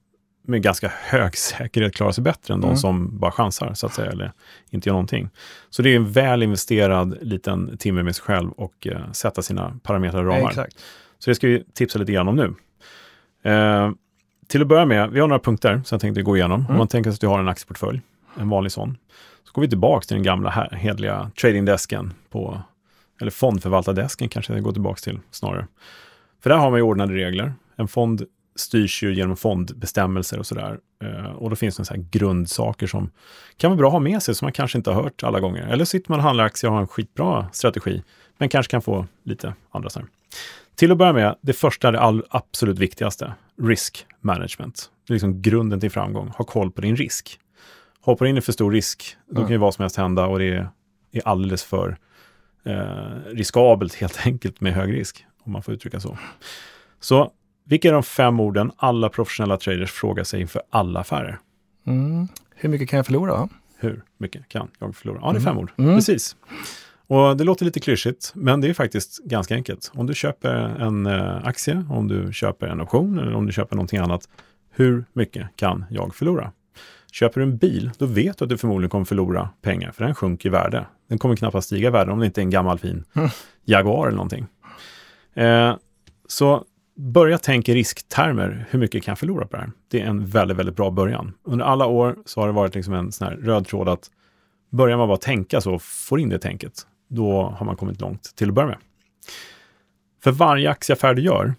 [0.46, 2.70] med ganska hög säkerhet klara sig bättre än mm.
[2.70, 4.32] de som bara chansar, så att säga, eller
[4.70, 5.30] inte gör någonting.
[5.70, 9.78] Så det är en väl investerad liten timme med sig själv och eh, sätta sina
[9.82, 10.52] parametrar och ramar.
[10.56, 10.66] Ja,
[11.18, 12.54] så det ska vi tipsa lite grann om nu.
[13.50, 13.90] Eh,
[14.48, 16.60] till att börja med, vi har några punkter som jag tänkte gå igenom.
[16.60, 16.70] Mm.
[16.70, 18.00] Om man tänker sig att du har en aktieportfölj,
[18.36, 18.96] en vanlig sån,
[19.44, 22.62] så går vi tillbaka till den gamla här, hedliga tradingdesken på,
[23.20, 25.66] eller fondförvaltardesken kanske jag går tillbaka till snarare.
[26.42, 27.52] För där har man ju ordnade regler.
[27.76, 28.22] En fond
[28.56, 30.78] styrs ju genom fondbestämmelser och sådär.
[31.02, 33.10] Eh, och då finns det så här grundsaker som
[33.56, 35.66] kan vara bra att ha med sig, som man kanske inte har hört alla gånger.
[35.68, 38.02] Eller sitter man och handlar aktier och har en skitbra strategi,
[38.38, 40.08] men kanske kan få lite andra saker.
[40.76, 44.90] Till att börja med, det första är det all, absolut viktigaste, risk management.
[45.06, 46.28] Det är liksom grunden till framgång.
[46.28, 47.40] Ha koll på din risk.
[48.00, 50.44] Hoppar in i för stor risk, då kan ju vad som helst hända och det
[50.44, 50.68] är,
[51.12, 51.98] är alldeles för
[52.64, 52.74] eh,
[53.26, 56.18] riskabelt helt enkelt med hög risk, om man får uttrycka så.
[57.00, 57.32] Så
[57.64, 61.38] vilka är de fem orden alla professionella traders frågar sig inför alla affärer?
[61.86, 62.28] Mm.
[62.54, 63.48] Hur mycket kan jag förlora?
[63.78, 65.18] Hur mycket kan jag förlora?
[65.22, 65.62] Ja, det är fem mm.
[65.62, 65.72] ord.
[65.76, 65.96] Mm.
[65.96, 66.36] Precis.
[67.06, 69.92] Och det låter lite klyschigt, men det är faktiskt ganska enkelt.
[69.94, 73.76] Om du köper en eh, aktie, om du köper en option eller om du köper
[73.76, 74.28] någonting annat,
[74.70, 76.52] hur mycket kan jag förlora?
[77.12, 80.14] Köper du en bil, då vet du att du förmodligen kommer förlora pengar, för den
[80.14, 80.86] sjunker i värde.
[81.08, 83.28] Den kommer knappast stiga i värde om det inte är en gammal fin mm.
[83.64, 84.46] Jaguar eller någonting.
[85.34, 85.76] Eh,
[86.28, 86.64] så
[86.96, 89.70] börja tänka i risktermer, hur mycket kan jag förlora på det här?
[89.88, 91.32] Det är en väldigt, väldigt bra början.
[91.44, 94.10] Under alla år så har det varit liksom en sån här röd tråd att
[94.70, 98.48] börjar man bara tänka så, får in det tänket, då har man kommit långt till
[98.48, 98.78] att börja med.
[100.22, 101.54] För varje aktieaffär du gör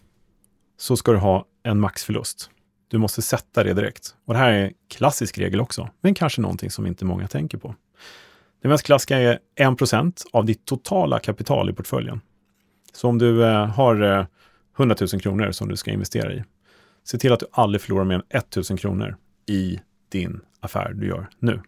[0.77, 2.49] så ska du ha en maxförlust.
[2.87, 4.15] Du måste sätta det direkt.
[4.25, 7.57] Och det här är en klassisk regel också, men kanske någonting som inte många tänker
[7.57, 7.75] på.
[8.61, 12.21] Det mest klassiska är 1% av ditt totala kapital i portföljen.
[12.93, 14.25] Så om du eh, har eh,
[14.77, 16.43] 100 000 kronor som du ska investera i.
[17.03, 19.79] Se till att du aldrig förlorar mer än 1 000 kronor i
[20.09, 21.61] din affär du gör nu.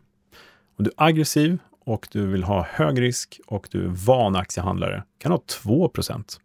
[0.77, 1.57] Om du är aggressiv
[1.89, 5.89] och du vill ha hög risk och du är van aktiehandlare kan du ha 2
[5.89, 6.41] procent.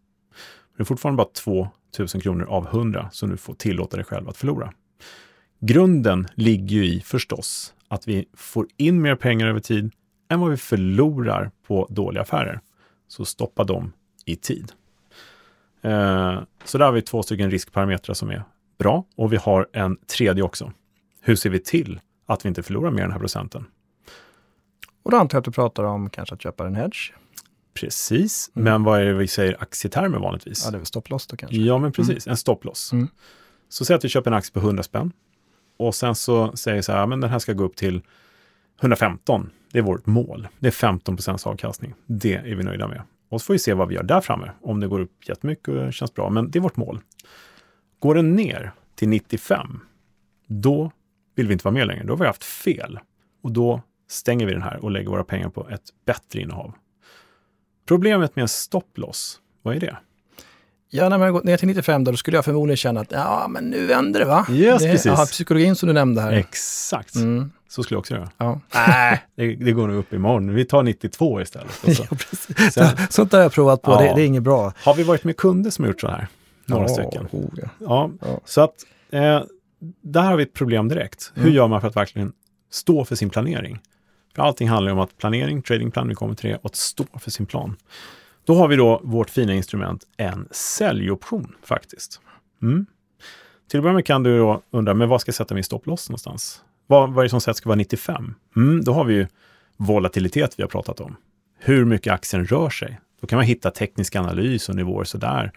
[0.77, 1.67] Det är fortfarande bara 2
[1.99, 4.73] 000 kronor av 100 som du får tillåta dig själv att förlora.
[5.59, 9.91] Grunden ligger ju i förstås att vi får in mer pengar över tid
[10.29, 12.59] än vad vi förlorar på dåliga affärer.
[13.07, 13.93] Så stoppa dem
[14.25, 14.71] i tid.
[15.81, 18.43] Eh, så där har vi två stycken riskparametrar som är
[18.77, 20.71] bra och vi har en tredje också.
[21.21, 23.65] Hur ser vi till att vi inte förlorar mer än den här procenten?
[25.05, 27.11] Och då antar jag att du pratar om kanske att köpa en hedge?
[27.73, 28.63] Precis, mm.
[28.63, 30.65] men vad är det vi säger aktietermer vanligtvis?
[30.65, 31.57] Ja, det är väl stopploss då kanske?
[31.57, 32.31] Ja, men precis, mm.
[32.31, 32.93] en stopploss.
[32.93, 33.07] Mm.
[33.69, 35.11] Så säg att vi köper en aktie på 100 spänn
[35.77, 38.01] och sen så säger så här, men den här ska gå upp till
[38.81, 39.49] 115.
[39.71, 40.47] Det är vårt mål.
[40.59, 41.93] Det är 15 procents avkastning.
[42.05, 43.01] Det är vi nöjda med.
[43.29, 44.51] Och så får vi se vad vi gör där framme.
[44.61, 46.99] Om det går upp jättemycket och känns bra, men det är vårt mål.
[47.99, 49.79] Går den ner till 95,
[50.47, 50.91] då
[51.35, 52.03] vill vi inte vara med längre.
[52.03, 52.99] Då har vi haft fel.
[53.41, 56.73] Och då stänger vi den här och lägger våra pengar på ett bättre innehav.
[57.87, 59.97] Problemet med en stopploss, vad är det?
[60.89, 63.11] Ja, när man har gått ner till 95 då, då skulle jag förmodligen känna att
[63.11, 64.45] ja, men nu vänder det va?
[64.49, 65.05] Yes, det, precis.
[65.05, 66.31] Ja, psykologin som du nämnde här.
[66.31, 67.15] Exakt.
[67.15, 67.51] Mm.
[67.67, 68.29] Så skulle jag också göra.
[68.37, 68.59] Ja.
[68.87, 70.53] Nej, det, det, går nog upp imorgon.
[70.53, 71.71] Vi tar 92 istället.
[71.71, 71.91] Så.
[72.09, 72.73] ja, precis.
[72.73, 74.01] Sen, Sånt där har jag provat på, ja.
[74.01, 74.73] det, det, är inget bra.
[74.77, 76.27] Har vi varit med kunder som har gjort så här?
[76.65, 77.27] Några ja, stycken.
[77.31, 78.09] Oh, ja.
[78.21, 78.39] ja.
[78.45, 78.73] Så att
[79.11, 79.41] eh,
[80.01, 81.31] där har vi ett problem direkt.
[81.35, 81.47] Mm.
[81.47, 82.33] Hur gör man för att verkligen
[82.71, 83.79] stå för sin planering?
[84.35, 87.31] För allting handlar om att planering, tradingplan, vi kommer till det, och att stå för
[87.31, 87.75] sin plan.
[88.45, 92.21] Då har vi då vårt fina instrument, en säljoption faktiskt.
[92.61, 92.85] Mm.
[93.69, 96.09] Till att börja med kan du då undra, men vad ska jag sätta min stopploss
[96.09, 96.61] någonstans?
[96.87, 98.33] Vad, vad är det som sätt ska vara 95?
[98.55, 99.27] Mm, då har vi ju
[99.77, 101.15] volatilitet vi har pratat om.
[101.57, 102.99] Hur mycket aktien rör sig.
[103.21, 105.51] Då kan man hitta teknisk analys och nivåer sådär.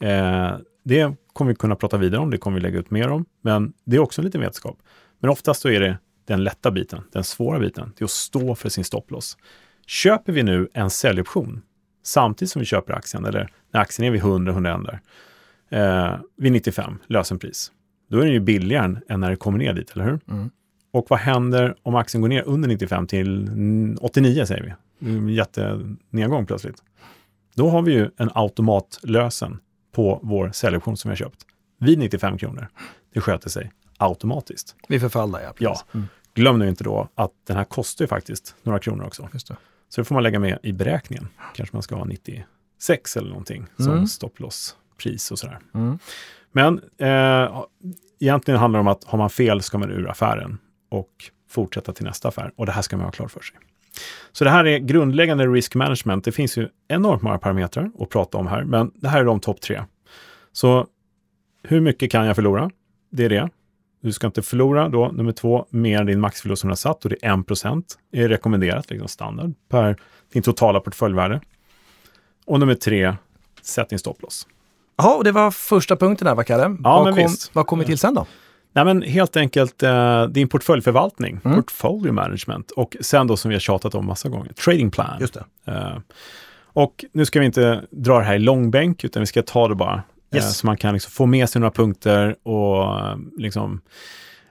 [0.00, 0.52] Eh,
[0.84, 3.72] det kommer vi kunna prata vidare om, det kommer vi lägga ut mer om, men
[3.84, 4.78] det är också en liten vetenskap.
[5.18, 8.54] Men oftast så är det den lätta biten, den svåra biten, det är att stå
[8.54, 9.38] för sin stopploss.
[9.86, 11.62] Köper vi nu en säljoption
[12.02, 15.00] samtidigt som vi köper aktien, eller när aktien är vid 100, 101 där,
[16.08, 17.72] eh, vid 95, lösenpris,
[18.10, 20.20] då är den ju billigare än när det kommer ner dit, eller hur?
[20.28, 20.50] Mm.
[20.90, 23.48] Och vad händer om aktien går ner under 95 till
[24.00, 25.34] 89, säger vi?
[25.34, 26.82] Jättenedgång plötsligt.
[27.54, 29.58] Då har vi ju en automatlösen
[29.92, 31.46] på vår säljoption som vi har köpt
[31.78, 32.68] vid 95 kronor.
[33.14, 34.76] Det sköter sig automatiskt.
[34.88, 35.52] Vi förfallar, ja.
[35.58, 35.80] Ja.
[35.94, 36.06] Mm.
[36.36, 39.28] Glöm nu inte då att den här kostar ju faktiskt några kronor också.
[39.32, 39.38] Det.
[39.88, 41.28] Så det får man lägga med i beräkningen.
[41.54, 44.06] Kanske man ska ha 96 eller någonting som mm.
[44.06, 45.58] stopploss-pris och sådär.
[45.74, 45.98] Mm.
[46.52, 47.64] Men eh,
[48.20, 51.10] egentligen handlar det om att har man fel ska man ur affären och
[51.48, 52.52] fortsätta till nästa affär.
[52.56, 53.56] Och det här ska man ha klart för sig.
[54.32, 56.24] Så det här är grundläggande risk management.
[56.24, 59.40] Det finns ju enormt många parametrar att prata om här, men det här är de
[59.40, 59.82] topp tre.
[60.52, 60.86] Så
[61.62, 62.70] hur mycket kan jag förlora?
[63.10, 63.50] Det är det.
[64.00, 67.04] Du ska inte förlora då, nummer två, mer än din maxförlust som du har satt
[67.04, 69.96] och det är 1 procent är rekommenderat, liksom standard, per
[70.32, 71.40] din totala portföljvärde.
[72.46, 73.14] Och nummer tre,
[73.62, 74.46] sätt din stopploss.
[74.96, 76.76] Jaha, och det var första punkten va, Kalle?
[76.84, 78.26] Ja, vad, kom, vad kommer till sen då?
[78.72, 81.56] Nej, men helt enkelt eh, din portföljförvaltning, mm.
[81.56, 85.16] portfolio management och sen då som vi har tjatat om massa gånger, trading plan.
[85.20, 85.72] Just det.
[85.72, 85.98] Eh,
[86.62, 89.74] och nu ska vi inte dra det här i långbänk, utan vi ska ta det
[89.74, 90.02] bara
[90.36, 90.44] Yes.
[90.44, 93.80] Eh, så man kan liksom få med sig några punkter och eh, liksom,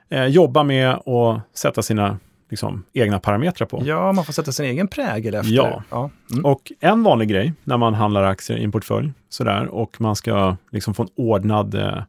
[0.10, 2.20] eh, jobba med och sätta sina
[2.50, 3.82] liksom, egna parametrar på.
[3.86, 5.54] Ja, man får sätta sin egen prägel efter.
[5.54, 6.10] Ja, ja.
[6.32, 6.46] Mm.
[6.46, 10.56] och en vanlig grej när man handlar aktier i en portfölj sådär, och man ska
[10.72, 12.04] liksom få en ordnad eh,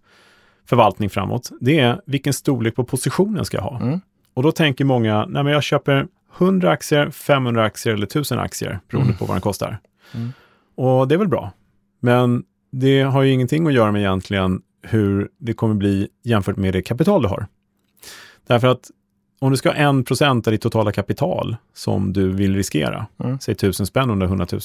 [0.69, 3.81] förvaltning framåt, det är vilken storlek på positionen ska jag ha.
[3.81, 4.01] Mm.
[4.35, 6.07] Och då tänker många, nej men jag köper
[6.39, 9.19] 100 aktier, 500 aktier eller 1000 aktier beroende mm.
[9.19, 9.79] på vad den kostar.
[10.15, 10.33] Mm.
[10.75, 11.53] Och det är väl bra.
[12.01, 16.73] Men det har ju ingenting att göra med egentligen hur det kommer bli jämfört med
[16.73, 17.47] det kapital du har.
[18.47, 18.91] Därför att
[19.39, 23.39] om du ska ha en procent av ditt totala kapital som du vill riskera, mm.
[23.41, 24.61] säg tusen spänn under 100 000,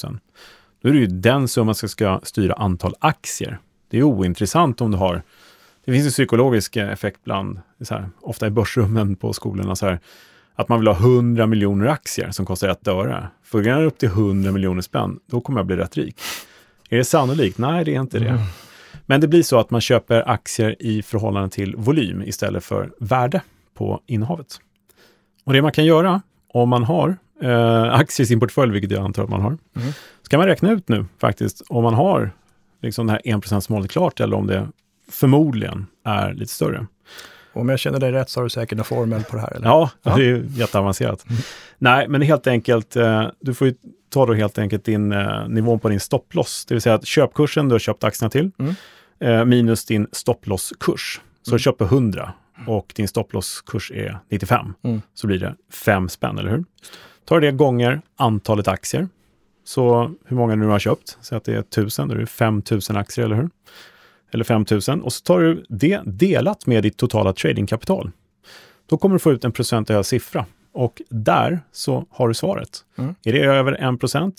[0.82, 3.58] då är det ju den summan som ska styra antal aktier.
[3.90, 5.22] Det är ointressant om du har
[5.84, 7.60] det finns en psykologisk effekt bland,
[7.90, 10.00] här, ofta i börsrummen på skolorna, så här,
[10.54, 13.28] att man vill ha 100 miljoner aktier som kostar ett öre.
[13.44, 16.20] Får jag upp till 100 miljoner spänn, då kommer jag bli rätt rik.
[16.92, 17.58] Är det sannolikt?
[17.58, 18.28] Nej, det är inte det.
[18.28, 18.40] Mm.
[19.06, 23.40] Men det blir så att man köper aktier i förhållande till volym istället för värde
[23.74, 24.60] på innehavet.
[25.44, 29.04] Och det man kan göra om man har eh, aktier i sin portfölj, vilket jag
[29.04, 29.92] antar att man har, mm.
[30.22, 32.30] så kan man räkna ut nu faktiskt om man har
[32.82, 34.68] liksom det här 1%-målet klart eller om det
[35.10, 36.86] förmodligen är lite större.
[37.52, 39.56] Om jag känner dig rätt så har du säkert en formel på det här?
[39.56, 39.66] Eller?
[39.66, 41.24] Ja, ja, det är jätteavancerat.
[41.30, 41.42] Mm.
[41.78, 43.74] Nej, men helt enkelt, eh, du får ju
[44.10, 47.68] ta då helt enkelt din eh, nivån på din stopploss, det vill säga att köpkursen
[47.68, 48.74] du har köpt aktierna till, mm.
[49.20, 51.20] eh, minus din stopplusskurs.
[51.42, 51.56] Så mm.
[51.56, 52.32] du köper 100
[52.66, 55.02] och din stopplusskurs är 95, mm.
[55.14, 56.64] så blir det 5 spänn, eller hur?
[57.24, 59.08] Tar det gånger antalet aktier,
[59.64, 62.26] så hur många du nu har köpt, så att det är 1000, då är det
[62.26, 63.50] 5000 aktier, eller hur?
[64.32, 68.10] Eller 5000 och så tar du det delat med ditt totala tradingkapital.
[68.86, 72.84] Då kommer du få ut en procentuell siffra och där så har du svaret.
[72.98, 73.14] Mm.
[73.24, 74.32] Är det över 1%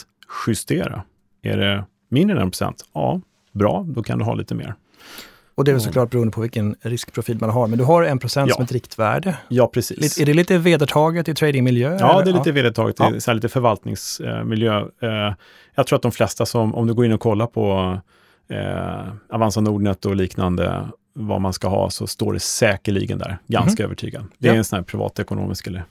[0.47, 1.03] justera.
[1.41, 2.61] Är det mindre än 1
[2.93, 4.75] ja, bra, då kan du ha lite mer.
[5.55, 7.67] Och det är väl såklart beroende på vilken riskprofil man har.
[7.67, 8.55] Men du har 1% ja.
[8.55, 9.37] som ett riktvärde.
[9.47, 10.19] Ja, precis.
[10.19, 11.97] Är det lite vedertaget i tradingmiljö?
[11.99, 12.25] Ja, eller?
[12.25, 12.53] det är lite ja.
[12.53, 13.33] vedertaget i ja.
[13.33, 14.79] lite förvaltningsmiljö.
[14.79, 15.33] Eh,
[15.75, 17.97] jag tror att de flesta som, om du går in och kollar på
[18.47, 23.83] eh, Avanza Nordnet och liknande, vad man ska ha, så står det säkerligen där, ganska
[23.83, 23.87] mm.
[23.87, 24.25] övertygad.
[24.37, 25.83] Det är en sån här privatekonomisk eller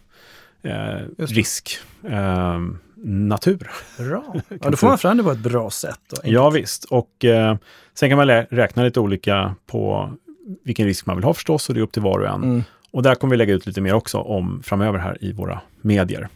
[0.62, 1.78] eh, risk.
[2.08, 2.60] Eh,
[3.04, 3.70] natur.
[3.98, 4.34] Bra.
[4.48, 6.00] Ja, då får man fram det på ett bra sätt.
[6.10, 7.56] Då, ja visst, och eh,
[7.94, 10.12] sen kan man räkna lite olika på
[10.64, 12.42] vilken risk man vill ha förstås och det är upp till var och en.
[12.42, 12.62] Mm.
[12.90, 16.28] Och där kommer vi lägga ut lite mer också om framöver här i våra medier.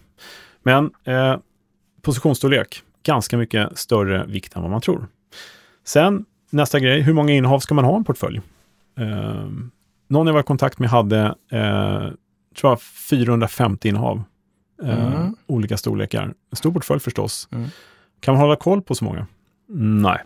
[0.62, 1.36] Men eh,
[2.02, 5.06] positionsstorlek, ganska mycket större vikt än vad man tror.
[5.86, 8.40] Sen nästa grej, hur många innehav ska man ha i en portfölj?
[8.98, 9.48] Eh,
[10.08, 11.20] någon jag var i kontakt med hade,
[11.50, 12.08] eh,
[12.56, 14.22] tror jag, 450 innehav.
[14.82, 15.36] Eh, mm.
[15.46, 16.22] olika storlekar.
[16.22, 17.48] En stor portfölj förstås.
[17.52, 17.68] Mm.
[18.20, 19.26] Kan man hålla koll på så många?
[19.78, 20.18] Nej.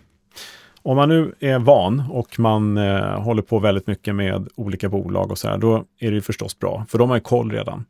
[0.83, 5.31] Om man nu är van och man eh, håller på väldigt mycket med olika bolag
[5.31, 7.85] och så här, då är det ju förstås bra, för de har ju koll redan.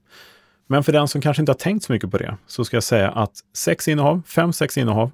[0.67, 2.85] Men för den som kanske inte har tänkt så mycket på det, så ska jag
[2.85, 5.11] säga att sex innehav, fem, sex innehav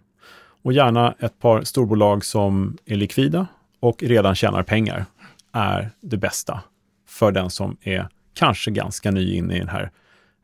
[0.66, 3.46] och gärna ett par storbolag som är likvida
[3.80, 5.04] och redan tjänar pengar
[5.52, 6.60] är det bästa
[7.08, 9.90] för den som är kanske ganska ny in i den här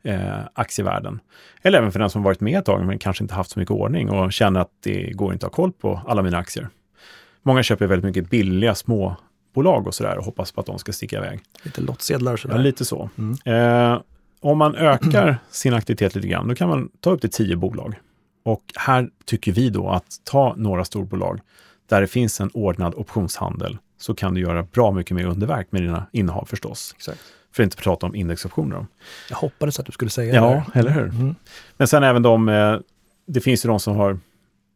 [0.03, 1.19] eh, aktievärlden.
[1.61, 3.71] Eller även för den som varit med ett tag men kanske inte haft så mycket
[3.71, 6.69] ordning och känner att det går inte att ha koll på alla mina aktier.
[7.41, 11.17] Många köper väldigt mycket billiga småbolag och sådär och hoppas på att de ska sticka
[11.17, 11.39] iväg.
[11.63, 12.55] Lite lottsedlar sådär.
[12.55, 13.09] Ja, lite så.
[13.17, 13.91] Mm.
[13.91, 14.01] Eh,
[14.39, 17.95] om man ökar sin aktivitet lite grann, då kan man ta upp till tio bolag.
[18.43, 21.39] Och här tycker vi då att ta några storbolag
[21.89, 25.81] där det finns en ordnad optionshandel så kan du göra bra mycket mer underverk med
[25.81, 26.93] dina innehav förstås.
[26.95, 27.19] Exakt.
[27.51, 28.85] För att inte prata om indexoptioner.
[29.29, 30.63] Jag hoppades att du skulle säga ja, det.
[30.73, 31.09] Ja, eller hur?
[31.09, 31.35] Mm.
[31.77, 32.77] Men sen även de, eh,
[33.25, 34.19] det finns ju de som har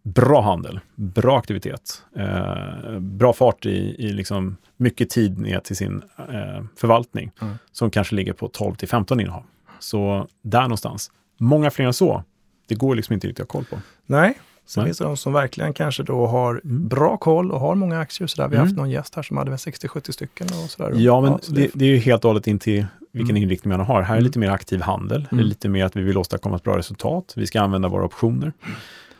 [0.03, 6.01] bra handel, bra aktivitet, eh, bra fart i, i liksom mycket tid ner till sin
[6.17, 7.53] eh, förvaltning mm.
[7.71, 9.43] som kanske ligger på 12 till 15 innehav.
[9.79, 11.11] Så där någonstans.
[11.37, 12.23] Många fler än så,
[12.67, 13.77] det går liksom inte riktigt att ha koll på.
[14.05, 14.87] Nej, Sen Nej.
[14.87, 16.87] finns det de som verkligen kanske då har mm.
[16.87, 18.27] bra koll och har många aktier.
[18.27, 18.47] Så där.
[18.47, 18.67] Vi har mm.
[18.67, 20.47] haft någon gäst här som hade 60-70 stycken.
[20.47, 20.91] Och så där.
[20.95, 23.35] Ja, men ja, så det, det, det, är ju helt och hållet in till vilken
[23.35, 23.43] mm.
[23.43, 24.01] inriktning man har.
[24.01, 24.23] Här är mm.
[24.23, 25.21] lite mer aktiv handel.
[25.21, 25.45] Det är mm.
[25.45, 27.33] lite mer att vi vill åstadkomma ett bra resultat.
[27.35, 28.53] Vi ska använda våra optioner.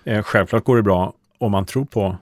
[0.03, 2.17] Eh, självklart går det bra om man tror på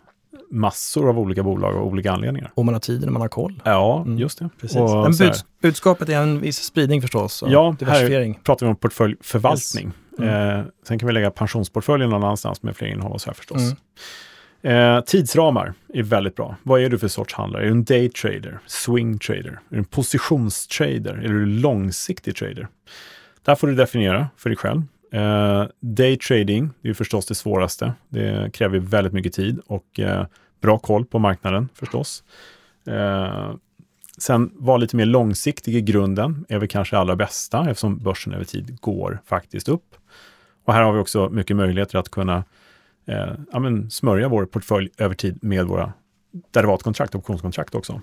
[0.52, 2.52] massor av olika bolag av olika anledningar.
[2.56, 3.62] Och man har tid när man har koll.
[3.64, 4.18] Ja, mm.
[4.20, 4.50] just det.
[4.62, 4.78] Precis.
[4.78, 7.44] Och buds budskapet är en viss spridning förstås.
[7.48, 9.86] ja, här pratar vi om portföljförvaltning.
[9.86, 9.96] Yes.
[10.18, 10.60] Mm.
[10.60, 13.62] Eh, sen kan vi lägga pensionsportföljen någon annanstans med fler innehav och så här förstås.
[13.62, 14.96] Mm.
[14.96, 16.56] Eh, tidsramar är väldigt bra.
[16.64, 17.64] Vad är du för sorts handlare?
[17.64, 18.60] Är du en daytrader?
[18.66, 19.50] Swing trader?
[19.50, 21.14] Är du en positionstrader?
[21.14, 22.68] Eller är du en långsiktig trader?
[23.44, 24.82] Där får du definiera för dig själv.
[25.12, 27.94] Eh, daytrading är förstås det svåraste.
[28.10, 30.26] Det kräver väldigt mycket tid och eh,
[30.62, 32.24] bra koll på marknaden förstås.
[32.88, 33.54] Eh,
[34.18, 38.46] Sen vara lite mer långsiktig i grunden är väl kanske allra bästa eftersom börsen över
[38.46, 39.96] tid går faktiskt upp.
[40.66, 42.44] Och här har vi också mycket möjligheter att kunna
[43.06, 45.94] eh, ja, men smörja vår portfölj över tid med våra
[46.52, 48.02] derivatkontrakt, optionskontrakt också.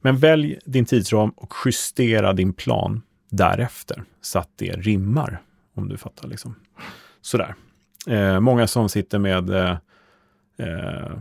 [0.00, 5.42] Men välj din tidsram och justera din plan därefter så att det rimmar,
[5.74, 6.28] om du fattar.
[6.28, 6.54] Liksom.
[7.20, 7.54] Sådär.
[8.06, 9.76] Eh, många som sitter med eh,
[10.58, 11.18] eh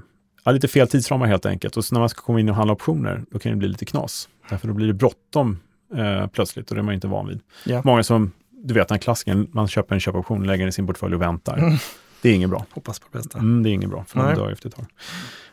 [0.52, 1.78] lite fel tidsramar helt enkelt.
[1.78, 3.86] Och så när man ska komma in och handla optioner, då kan det bli lite
[3.86, 4.30] knas.
[4.50, 5.60] Därför då blir det bråttom
[5.96, 7.40] eh, plötsligt och det är man inte van vid.
[7.66, 7.82] Ja.
[7.86, 8.32] Många som,
[8.68, 11.58] du vet den klassiken, man köper en köpoption, lägger den i sin portfölj och väntar.
[11.58, 11.78] Mm.
[12.22, 12.66] Det är inget bra.
[12.72, 13.40] Hoppas på det bästa.
[13.40, 14.86] Mm, det är inget bra, för man dör efter ett tag.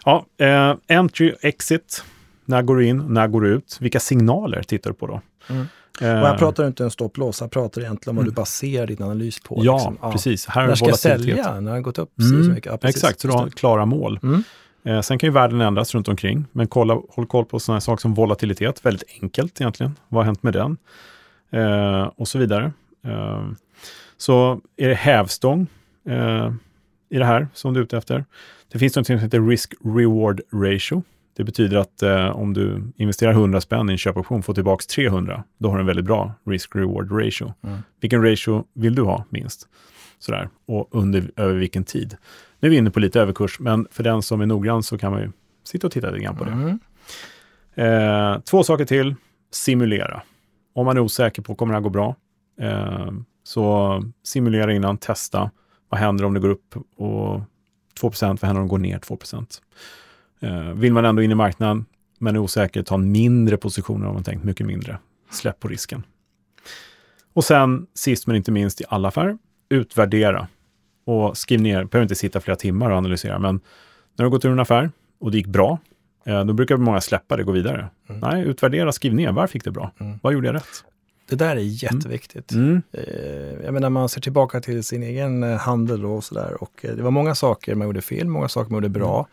[0.05, 2.05] Ja, eh, entry, exit.
[2.45, 2.99] När går du in?
[3.09, 3.79] När går du ut?
[3.81, 5.21] Vilka signaler tittar du på då?
[5.49, 5.67] Mm.
[6.01, 8.35] och här pratar du inte en stopploss, här pratar du egentligen om vad du mm.
[8.35, 9.61] baserar din analys på.
[9.65, 9.99] Ja, liksom.
[10.03, 10.13] ja.
[10.13, 10.47] precis.
[10.47, 11.61] Här när ska jag sälja?
[11.61, 12.45] När har gått upp mm.
[12.45, 12.79] så mycket?
[12.83, 14.21] Ja, Exakt, så du har klara mål.
[14.23, 14.43] Mm.
[14.85, 18.01] Eh, sen kan ju världen ändras runt omkring, men kolla, håll koll på sådana saker
[18.01, 19.97] som volatilitet, väldigt enkelt egentligen.
[20.09, 20.77] Vad har hänt med den?
[21.51, 22.73] Eh, och så vidare.
[23.05, 23.49] Eh,
[24.17, 25.67] så är det hävstång
[26.09, 26.53] eh,
[27.11, 28.25] i det här som du är ute efter.
[28.73, 31.03] Det finns något som heter risk-reward ratio.
[31.37, 34.85] Det betyder att eh, om du investerar 100 spänn i en köpoption och får tillbaka
[34.95, 37.55] 300, då har du en väldigt bra risk-reward ratio.
[37.63, 37.79] Mm.
[38.01, 39.69] Vilken ratio vill du ha minst?
[40.19, 40.49] Sådär.
[40.67, 42.17] Och under, över vilken tid?
[42.61, 45.13] Nu är vi inne på lite överkurs, men för den som är noggrann så kan
[45.13, 45.33] man ju
[45.65, 46.51] sitta och titta lite grann på det.
[46.51, 46.79] Mm.
[47.75, 49.15] Eh, två saker till.
[49.51, 50.23] Simulera.
[50.75, 52.17] Om man är osäker på kommer det här gå bra,
[53.43, 55.51] så simulera innan, testa.
[55.89, 57.41] Vad händer om det går upp och
[58.01, 59.19] 2% Vad händer om det går ner 2
[60.41, 61.87] eh, Vill man ändå in i marknaden,
[62.19, 64.99] men är osäker, ta en mindre positioner om man tänkt mycket mindre.
[65.31, 66.03] Släpp på risken.
[67.33, 69.39] Och sen, sist men inte minst i alla affärer,
[69.69, 70.49] utvärdera
[71.05, 73.61] och skriv ner, behöver inte sitta flera timmar och analysera, men
[74.17, 75.79] när du gått ur en affär och det gick bra,
[76.25, 77.89] Eh, då brukar många släppa det och gå vidare.
[78.09, 78.21] Mm.
[78.21, 79.33] Nej, utvärdera, skriv ner.
[79.33, 79.91] Varför gick det bra?
[79.99, 80.19] Mm.
[80.23, 80.85] Vad gjorde jag rätt?
[81.29, 82.53] Det där är jätteviktigt.
[82.53, 82.83] Mm.
[82.93, 86.63] Eh, jag menar, man ser tillbaka till sin egen eh, handel och sådär.
[86.63, 89.15] Och det var många saker man gjorde fel, många saker man gjorde bra.
[89.15, 89.27] Mm.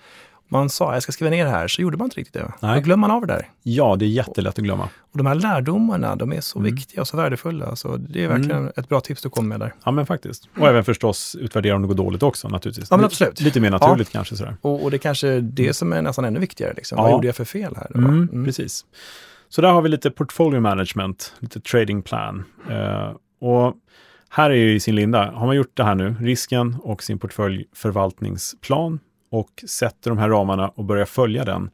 [0.54, 2.54] Man sa, jag ska skriva ner det här, så gjorde man inte riktigt det.
[2.60, 2.76] Nej.
[2.76, 3.50] Då glömmer man av det där.
[3.64, 4.90] Ja, det är jättelätt att glömma.
[5.12, 6.76] Och de här lärdomarna, de är så mm.
[6.76, 7.76] viktiga och så värdefulla.
[7.76, 8.74] Så det är verkligen mm.
[8.76, 9.74] ett bra tips du kommer med där.
[9.84, 10.50] Ja, men faktiskt.
[10.60, 12.88] Och även förstås utvärdera om det går dåligt också naturligtvis.
[12.92, 13.42] Ja, men absolut.
[13.42, 14.18] Lite mer naturligt ja.
[14.18, 14.36] kanske.
[14.36, 14.56] Sådär.
[14.62, 16.74] Och, och det kanske är det som är nästan ännu viktigare.
[16.74, 16.98] Liksom.
[16.98, 17.04] Ja.
[17.04, 17.92] Vad gjorde jag för fel här?
[17.96, 18.86] Mm, mm, Precis.
[19.52, 22.44] Så där har vi lite portfolio management, lite trading plan.
[22.70, 23.76] Uh, och
[24.30, 27.20] här är ju i sin linda, har man gjort det här nu, risken och sin
[27.20, 29.00] portföljförvaltningsplan
[29.32, 31.70] och sätter de här ramarna och börjar följa den,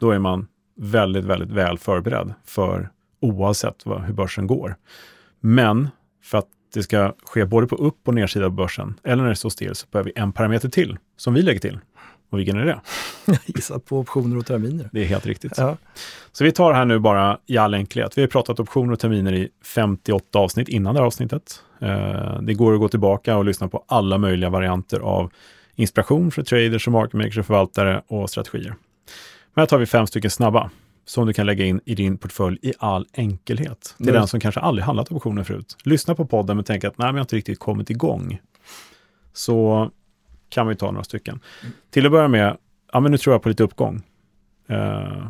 [0.00, 0.46] då är man
[0.76, 2.90] väldigt, väldigt väl förberedd för
[3.20, 4.76] oavsett vad, hur börsen går.
[5.40, 5.88] Men
[6.22, 9.36] för att det ska ske både på upp och nedsida av börsen, eller när det
[9.36, 11.78] står still, så behöver vi en parameter till som vi lägger till.
[12.30, 12.80] Och vilken är det?
[13.26, 14.88] Jag gissar på optioner och terminer.
[14.92, 15.52] Det är helt riktigt.
[15.56, 15.76] Ja.
[16.32, 18.18] Så vi tar här nu bara i all enkelhet.
[18.18, 21.62] Vi har pratat optioner och terminer i 58 avsnitt innan det här avsnittet.
[21.80, 25.32] Eh, det går att gå tillbaka och lyssna på alla möjliga varianter av
[25.74, 28.74] inspiration för traders och market makers och förvaltare och strategier.
[29.54, 30.70] Men här tar vi fem stycken snabba
[31.04, 33.94] som du kan lägga in i din portfölj i all enkelhet.
[33.96, 34.20] Till mm.
[34.20, 35.76] den som kanske aldrig handlat optioner förut.
[35.84, 38.38] Lyssna på podden men tänk att nej, men jag har inte riktigt kommit igång.
[39.32, 39.90] Så
[40.48, 41.40] kan vi ta några stycken.
[41.90, 42.56] Till att börja med,
[42.92, 44.02] ja men nu tror jag på lite uppgång.
[44.68, 45.26] Eh,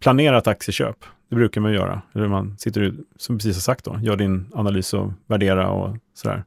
[0.00, 0.96] planera ett aktieköp.
[1.28, 2.02] Det brukar man göra.
[2.14, 6.44] Eller man sitter, som precis har sagt då, gör din analys och värdera och sådär.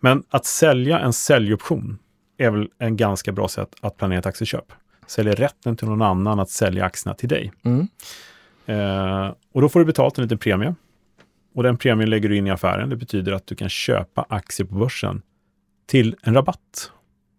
[0.00, 1.98] Men att sälja en säljoption
[2.38, 4.72] är väl en ganska bra sätt att planera ett aktieköp.
[5.06, 7.52] Säljer rätten till någon annan att sälja aktierna till dig.
[7.64, 7.88] Mm.
[8.66, 10.74] Eh, och då får du betalt en liten premie.
[11.54, 12.88] Och den premien lägger du in i affären.
[12.88, 15.22] Det betyder att du kan köpa aktier på börsen
[15.86, 16.92] till en rabatt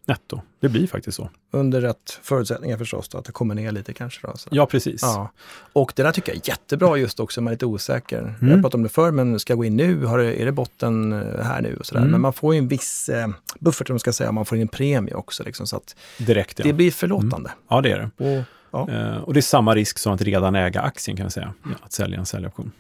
[0.06, 0.42] netto.
[0.60, 1.30] Det blir faktiskt så.
[1.52, 4.28] Under rätt förutsättningar förstås, då, att det kommer ner lite kanske.
[4.28, 4.50] Då, så.
[4.52, 5.02] Ja, precis.
[5.02, 5.32] Ja.
[5.74, 8.20] Och det där tycker jag är jättebra just också, man är lite osäker.
[8.20, 8.36] Mm.
[8.42, 10.06] Jag har pratat om det förr, men ska jag gå in nu?
[10.06, 11.76] Har det, är det botten eh, här nu?
[11.76, 12.02] Och sådär.
[12.02, 12.12] Mm.
[12.12, 13.28] Men man får ju en viss eh,
[13.60, 15.44] buffert, om man ska säga, man får in en premie också.
[15.44, 16.66] Liksom, så att Direkt, ja.
[16.66, 17.50] Det blir förlåtande.
[17.50, 17.52] Mm.
[17.68, 18.24] Ja, det är det.
[18.26, 18.90] Och, ja.
[18.90, 21.54] eh, och det är samma risk som att redan äga aktien, kan man säga.
[21.64, 22.72] Ja, att sälja en säljoption.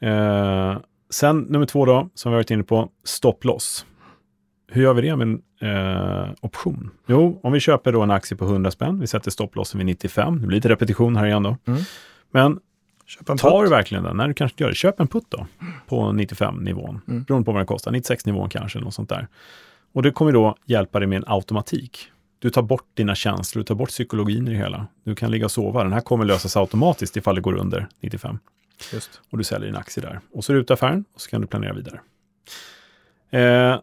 [0.00, 0.78] Eh,
[1.10, 3.86] sen nummer två då, som vi varit inne på, stop loss.
[4.68, 6.90] Hur gör vi det med en eh, option?
[7.06, 10.40] Jo, om vi köper då en aktie på 100 spänn, vi sätter stopplossen vid 95,
[10.40, 11.56] det blir lite repetition här igen då.
[11.66, 11.80] Mm.
[12.30, 12.60] Men
[13.38, 14.16] tar du verkligen den?
[14.16, 14.74] Nej, du kanske gör det.
[14.74, 15.46] Köp en putt då
[15.86, 17.22] på 95-nivån, mm.
[17.22, 17.92] beroende på vad den kostar.
[17.92, 19.28] 96-nivån kanske, något sånt där.
[19.92, 22.10] Och det kommer då hjälpa dig med en automatik.
[22.38, 24.86] Du tar bort dina känslor, du tar bort psykologin i det hela.
[25.04, 25.82] Du kan ligga och sova.
[25.82, 28.38] Den här kommer lösas automatiskt ifall det går under 95.
[28.92, 29.20] Just.
[29.30, 30.20] Och du säljer din aktie där.
[30.32, 32.00] Och så är du ute affären och så kan du planera vidare.
[33.30, 33.80] Eh,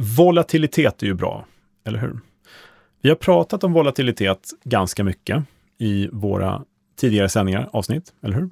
[0.00, 1.46] Volatilitet är ju bra,
[1.84, 2.20] eller hur?
[3.00, 5.44] Vi har pratat om volatilitet ganska mycket
[5.78, 6.64] i våra
[6.96, 8.50] tidigare sändningar, avsnitt, eller hur?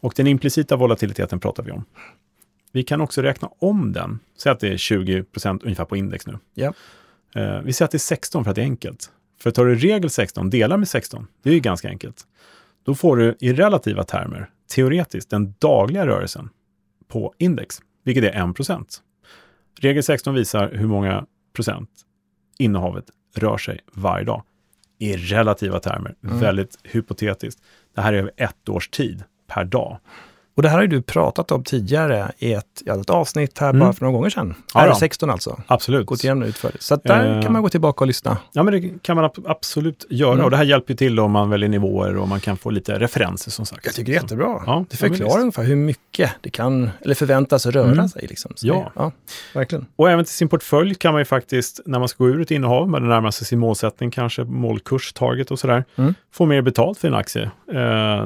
[0.00, 1.84] Och den implicita volatiliteten pratar vi om.
[2.72, 4.18] Vi kan också räkna om den.
[4.36, 6.38] Säg att det är 20% ungefär på index nu.
[6.54, 6.72] Ja.
[7.34, 9.10] Eh, vi säger att det är 16 för att det är enkelt.
[9.40, 12.26] För tar du regel 16, delar med 16, det är ju ganska enkelt.
[12.84, 16.48] Då får du i relativa termer, teoretiskt, den dagliga rörelsen
[17.08, 19.00] på index, vilket är 1
[19.78, 21.90] Regel 16 visar hur många procent
[22.58, 23.04] innehavet
[23.34, 24.42] rör sig varje dag.
[24.98, 26.38] I relativa termer, mm.
[26.38, 27.62] väldigt hypotetiskt.
[27.94, 29.98] Det här är över ett års tid per dag.
[30.60, 33.70] Och det här har ju du pratat om tidigare i ett, ja, ett avsnitt här
[33.70, 33.80] mm.
[33.80, 34.54] bara för några gånger sedan.
[34.74, 35.60] Ja, är 16 alltså.
[35.66, 36.06] Absolut.
[36.06, 36.82] Gått igenom utförligt.
[36.82, 38.36] Så där uh, kan man gå tillbaka och lyssna.
[38.52, 40.32] Ja, men det kan man ab absolut göra.
[40.32, 40.44] Mm.
[40.44, 43.50] Och det här hjälper till om man väljer nivåer och man kan få lite referenser
[43.50, 43.86] som sagt.
[43.86, 44.62] Jag tycker det är jättebra.
[44.66, 48.08] Ja, det förklarar ungefär hur mycket det kan, eller förväntas röra mm.
[48.08, 48.26] sig.
[48.26, 48.52] Liksom.
[48.56, 48.92] Så ja.
[48.94, 49.12] ja,
[49.54, 49.86] verkligen.
[49.96, 52.50] Och även till sin portfölj kan man ju faktiskt, när man ska gå ur ett
[52.50, 56.14] innehav, man närmar sig sin målsättning, kanske målkurs, target och sådär, mm.
[56.32, 57.76] få mer betalt för en aktie eh,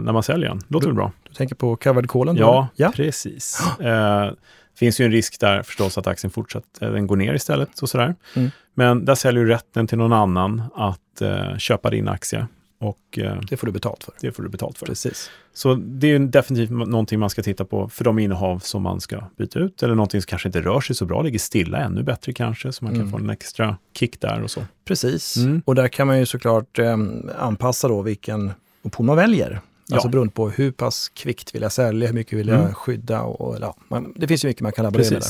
[0.01, 0.61] när man säljer den.
[0.69, 1.13] Låter väl bra?
[1.37, 2.37] Tänker på covered callen?
[2.37, 3.63] Ja, ja, precis.
[3.81, 4.31] Eh,
[4.77, 8.15] finns ju en risk där förstås att aktien fortsätter, den går ner istället och sådär.
[8.35, 8.51] Mm.
[8.75, 12.47] Men där säljer du rätten till någon annan att eh, köpa din aktie.
[12.79, 14.15] Och, eh, det får du betalt för.
[14.21, 14.87] Det får du betalt för.
[14.87, 15.31] Precis.
[15.55, 19.25] Så det är definitivt någonting man ska titta på för de innehav som man ska
[19.39, 19.83] byta ut.
[19.83, 22.85] Eller någonting som kanske inte rör sig så bra, ligger stilla ännu bättre kanske, så
[22.85, 23.05] man mm.
[23.05, 24.61] kan få en extra kick där och så.
[24.85, 25.63] Precis, mm.
[25.65, 26.97] och där kan man ju såklart eh,
[27.39, 29.61] anpassa då vilken option man väljer.
[29.93, 30.11] Alltså ja.
[30.11, 32.75] beroende på hur pass kvickt vill jag sälja, hur mycket vill jag mm.
[32.75, 35.23] skydda och ja, man, det finns ju mycket man kan laborera med.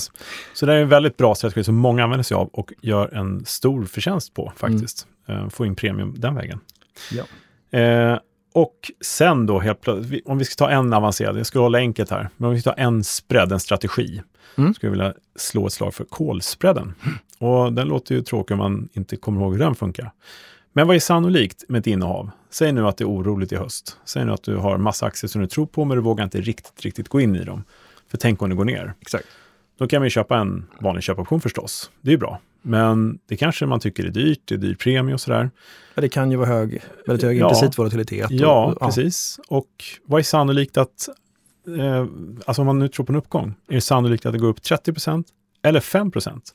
[0.55, 3.45] Så det är en väldigt bra strategi som många använder sig av och gör en
[3.45, 5.07] stor förtjänst på faktiskt.
[5.29, 5.51] Mm.
[5.51, 6.61] Få in premium den vägen.
[7.13, 7.25] Ja.
[7.79, 8.19] Eh,
[8.53, 12.11] och sen då helt plötsligt, om vi ska ta en avancerad, jag ska hålla enkelt
[12.11, 14.23] här, men om vi ska ta en spread, en strategi,
[14.59, 14.75] mm.
[14.75, 16.95] skulle jag vilja slå ett slag för kolspreaden.
[17.03, 17.19] Mm.
[17.39, 20.13] Och den låter ju tråkig om man inte kommer ihåg hur den funkar.
[20.77, 22.31] Men vad är sannolikt med ett innehav?
[22.51, 23.97] Säg nu att det är oroligt i höst.
[24.05, 26.41] Säg nu att du har massa aktier som du tror på, men du vågar inte
[26.41, 27.65] riktigt, riktigt gå in i dem.
[28.11, 28.95] För tänk om det går ner.
[29.01, 29.25] Exakt.
[29.79, 31.91] Då kan man ju köpa en vanlig köpoption förstås.
[32.01, 32.41] Det är ju bra.
[32.63, 35.51] Men det kanske man tycker är dyrt, det är dyr premie och sådär.
[35.95, 37.47] Ja, det kan ju vara hög, väldigt hög Ja.
[37.47, 38.25] implicit volatilitet.
[38.27, 39.41] och- Ja, och- precis.
[39.49, 39.69] Och
[40.07, 41.09] vad är sannolikt att,
[41.79, 42.07] eh,
[42.47, 44.63] alltså om man nu tror på en uppgång, är det sannolikt att det går upp
[44.63, 45.27] 30%
[45.63, 46.55] eller 5%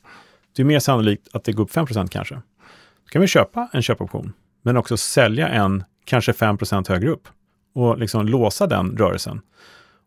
[0.56, 2.40] Det är mer sannolikt att det går upp 5% kanske.
[3.10, 4.32] Kan vi köpa en köpoption,
[4.62, 7.28] men också sälja en kanske 5% högre upp
[7.74, 9.40] och liksom låsa den rörelsen.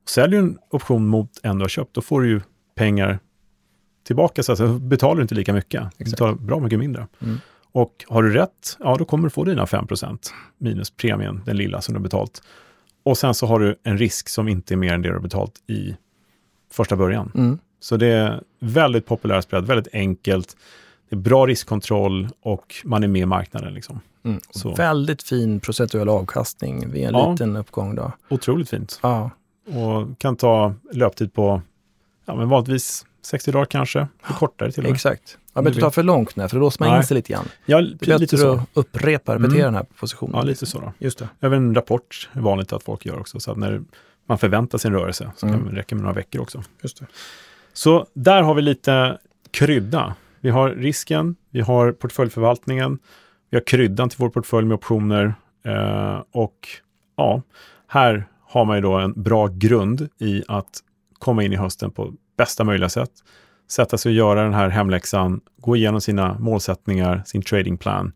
[0.04, 2.41] Och säljer du en option mot en du har köpt, då får du ju
[2.76, 3.20] pengar
[4.04, 4.56] tillbaka, så.
[4.56, 5.82] Då betalar du inte lika mycket.
[5.82, 6.12] Du Exakt.
[6.12, 7.08] betalar bra mycket mindre.
[7.20, 7.38] Mm.
[7.72, 9.88] Och har du rätt, ja då kommer du få dina 5
[10.58, 12.43] minus premien, den lilla som du har betalt.
[13.04, 15.22] Och sen så har du en risk som inte är mer än det du har
[15.22, 15.97] betalt i
[16.72, 17.32] första början.
[17.36, 17.60] Mm.
[17.80, 20.58] Så det är väldigt populärt spread, väldigt enkelt.
[21.14, 23.74] Det är bra riskkontroll och man är med i marknaden.
[23.74, 23.99] Liksom.
[24.24, 24.39] Mm.
[24.78, 27.32] Väldigt fin procentuell avkastning vid en Ja.
[27.32, 27.95] liten uppgång.
[27.95, 28.11] Då.
[28.30, 28.99] Otroligt fint.
[29.03, 29.30] Ja.
[29.68, 31.61] Och kan ta löptid på
[32.26, 34.93] ja, men vanligtvis 60 dagar kanske, eller kortare till och med.
[34.95, 35.38] Exakt.
[35.53, 35.93] Ja, Om men du du tar vill.
[35.93, 37.45] för långt nu, för då låser man in sig lite grann.
[37.66, 37.89] Ja, Det är
[38.20, 38.51] lite bättre så.
[38.53, 39.66] att upprepa, repetera Mm.
[39.66, 40.36] den här positionen.
[40.36, 40.80] Ja, lite så.
[40.80, 40.93] Då.
[40.99, 41.30] Just det.
[41.39, 43.39] Även en rapport är vanligt att folk gör också.
[43.39, 43.82] Så att när
[44.26, 45.74] man förväntar sig en rörelse så kan Mm.
[45.74, 46.64] det räcka med några veckor också.
[46.82, 47.05] Just det.
[47.74, 49.18] Så där har vi lite
[49.51, 50.16] krydda.
[50.43, 52.99] Vi har risken, vi har portföljförvaltningen,
[53.49, 55.35] vi har kryddan till vår portfölj med optioner
[55.65, 56.67] eh, och
[57.15, 57.41] ja,
[57.87, 60.79] här har man ju då en bra grund i att
[61.19, 63.11] komma in i hösten på bästa möjliga sätt.
[63.67, 68.13] Sätta sig och göra den här hemläxan, gå igenom sina målsättningar, sin tradingplan,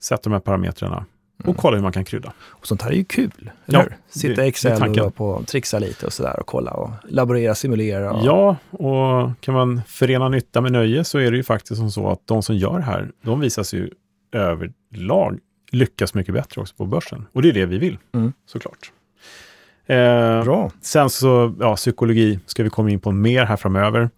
[0.00, 1.04] sätta de här parametrarna
[1.44, 2.32] och kolla hur man kan krydda.
[2.40, 3.30] Och sånt här är ju kul,
[3.66, 3.96] eller Ja, hur?
[4.08, 8.12] Sitta i Excel och på, trixa lite och sådär och kolla och laborera, simulera.
[8.12, 11.90] Och, Ja, och kan man förena nytta med nöje så är det ju faktiskt som
[11.90, 13.90] så att de som gör det här, de visar sig ju
[14.32, 15.38] överlag
[15.72, 17.26] lyckas mycket bättre också på börsen.
[17.32, 18.32] Och det är det vi vill, Mm.
[18.46, 18.92] såklart.
[19.86, 20.70] Eh, Bra.
[20.80, 24.10] sen så, ja, psykologi ska vi komma in på mer här framöver.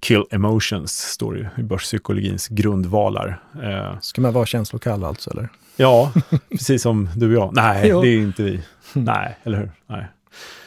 [0.00, 3.42] Kill emotions står det ju i börspsykologins grundvalar.
[3.62, 5.48] Eh, Ska man vara känslokall alltså, eller?
[5.78, 6.12] Ja,
[6.50, 7.54] precis som du och jag.
[7.54, 8.60] Nej, det är inte vi.
[8.94, 9.70] Nej, eller hur?
[9.86, 10.06] Nej.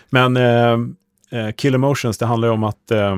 [0.09, 0.79] Men eh,
[1.41, 3.17] eh, kill emotions, det handlar ju om att eh,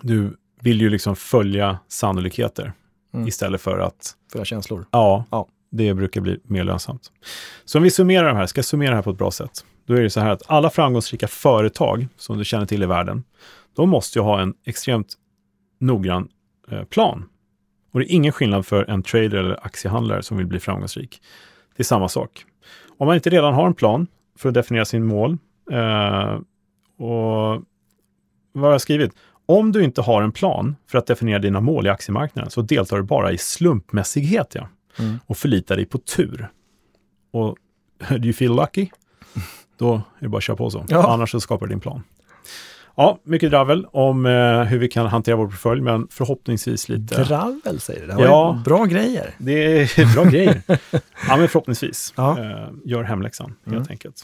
[0.00, 2.72] du vill ju liksom följa sannolikheter
[3.14, 3.28] Mm.
[3.28, 4.86] istället för att, Fulla känslor.
[4.90, 5.48] ja, Ja.
[5.70, 7.02] det brukar bli mer lönsamt.
[7.64, 9.94] Så om vi summerar de här, ska summera det här på ett bra sätt, då
[9.94, 13.24] är det så här att alla framgångsrika företag som du känner till i världen,
[13.76, 15.14] de måste ju ha en extremt
[15.80, 16.28] noggrann
[16.70, 17.24] eh, plan.
[17.90, 21.22] Och det är ingen skillnad för en trader eller aktiehandlare som vill bli framgångsrik.
[21.76, 22.44] Det är samma sak.
[22.98, 24.06] Om man inte redan har en plan
[24.38, 25.38] för att definiera sin mål
[25.72, 26.38] eh,
[27.06, 27.62] och
[28.52, 29.12] vad har jag skrivit?
[29.46, 32.96] Om du inte har en plan för att definiera dina mål i aktiemarknaden så deltar
[32.96, 34.68] du bara i slumpmässighet ja,
[34.98, 35.18] Mm.
[35.26, 36.48] och förlitar dig på tur.
[37.30, 37.56] Och
[38.08, 38.88] do you feel lucky?
[39.78, 40.84] Då är det bara att köra på så.
[40.88, 41.12] Ja.
[41.12, 42.02] Annars så skapar du din plan.
[42.96, 47.22] Ja, mycket dravel om eh, hur vi kan hantera vår portfölj, men förhoppningsvis lite...
[47.24, 48.06] Dravel säger du.
[48.06, 48.44] Det Ja.
[48.44, 49.34] var ju bra grejer.
[49.38, 49.52] Det
[49.98, 50.62] är bra grejer.
[51.28, 52.14] Ja, men förhoppningsvis.
[52.16, 52.38] Ja.
[52.40, 53.86] Eh, gör hemläxan, helt Mm.
[53.90, 54.22] enkelt.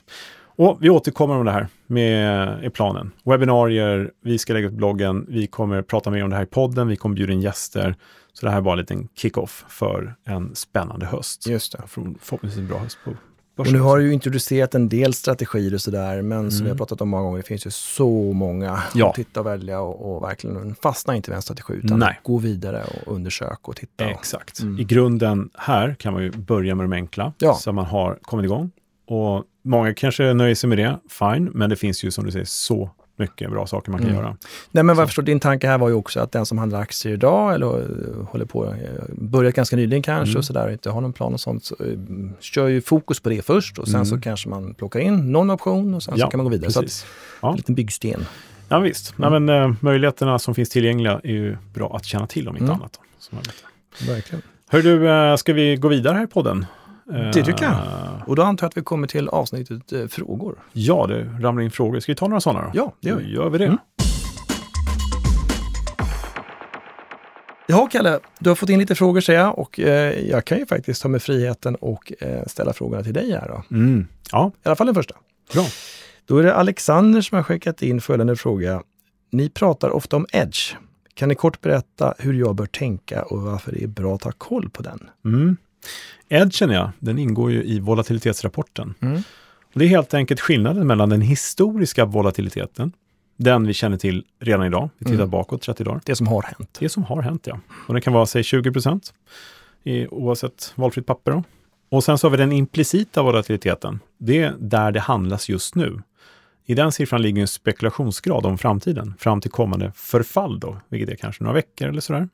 [0.59, 3.11] Och vi återkommer om det här med i planen.
[3.25, 6.89] Webbinarier, vi ska lägga upp bloggen, vi kommer prata mer om det här i podden,
[6.89, 7.95] vi kommer bjuda in gäster.
[8.33, 11.47] Så det här är bara en liten kick-off för en spännande höst.
[11.47, 11.79] Just det.
[11.87, 13.11] För- Förhoppningsvis en bra höst på
[13.57, 16.65] Och nu har du ju introducerat en del strategier och sådär, men som Mm.
[16.65, 19.09] vi har pratat om många gånger, det finns ju så många Ja.
[19.09, 22.21] att titta och välja och, och verkligen fastna inte vid en strategi, utan Nej.
[22.23, 24.05] gå vidare och undersöka och titta.
[24.11, 24.61] Exakt.
[24.61, 24.79] Mm.
[24.81, 27.55] I grunden här kan man ju börja med de enkla, Ja.
[27.55, 28.71] så man har kommit igång.
[29.09, 32.45] Och många kanske nöjer sig med det, fine, men det finns ju som du säger
[32.45, 34.23] så mycket bra saker man kan Mm.
[34.23, 34.37] göra.
[34.71, 36.81] Nej men vad jag förstår, din tanke här var ju också att den som handlar
[36.81, 38.73] aktier idag eller eh, håller på, eh,
[39.13, 40.39] börjat ganska nyligen kanske Mm.
[40.39, 41.99] och sådär inte har någon plan och sånt, så, eh,
[42.41, 44.07] kör ju fokus på det först och sen Mm.
[44.07, 46.71] så kanske man plockar in någon option och sen så kan man gå vidare.
[46.73, 47.07] Så att, precis.
[47.43, 48.25] en liten byggsten.
[48.69, 49.15] Ja, visst.
[49.19, 49.31] Mm.
[49.33, 52.65] Nej, men, eh, möjligheterna som finns tillgängliga är ju bra att känna till om inte
[52.65, 52.77] Mm.
[52.81, 52.99] annat.
[53.31, 53.37] Då.
[54.13, 54.43] Verkligen.
[54.69, 56.67] Hör du, eh, ska vi gå vidare här i podden?
[57.09, 57.73] Det tycker jag.
[57.73, 60.59] Eh, Och då antar jag att vi kommer till avsnittet eh, frågor.
[60.73, 62.01] Ja, det ramlar in frågor.
[62.01, 62.71] Ska vi ta några sådana då?
[62.75, 63.33] Ja, det gör Då vi.
[63.35, 63.65] gör vi det.
[63.65, 63.79] Mm.
[67.69, 70.67] Jaha Kalle, du har fått in lite frågor säger jag och eh, jag kan ju
[70.67, 73.77] faktiskt ta med friheten och eh, ställa frågorna till dig här då.
[73.77, 74.07] Mm.
[74.33, 75.15] Ja, I alla fall den första.
[75.53, 75.65] bra.
[76.27, 78.83] Då är det Alexander som har skickat in följande fråga.
[79.33, 80.75] Ni pratar ofta om edge.
[81.15, 84.33] Kan ni kort berätta hur jag bör tänka och varför det är bra att ha
[84.33, 85.11] koll på den?
[85.25, 85.57] Mm.
[86.29, 88.95] Edgen, ja, den ingår ju i volatilitetsrapporten.
[89.01, 89.23] Mm.
[89.73, 92.93] Och det är helt enkelt skillnaden mellan den historiska volatiliteten,
[93.37, 95.31] den vi känner till redan idag, vi tittar Mm.
[95.31, 96.77] bakåt 30 dagar, Det som har hänt.
[96.79, 97.61] det som har hänt ja.
[97.89, 99.15] Och det kan vara säg 20 procent
[100.11, 101.33] oavsett valfritt papper.
[101.33, 101.43] Då.
[101.89, 104.01] Och sen så har vi den implicita volatiliteten.
[104.19, 106.03] Det är där det handlas just nu.
[106.65, 111.17] I den siffran ligger en spekulationsgrad om framtiden, fram till kommande förfall då, vilket är
[111.17, 112.29] kanske några veckor eller sådär.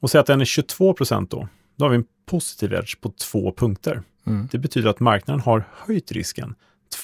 [0.00, 3.10] Och säg att den är 22 procent då, då har vi en positiv edge på
[3.10, 4.02] två punkter.
[4.26, 4.48] Mm.
[4.52, 6.54] Det betyder att marknaden har höjt risken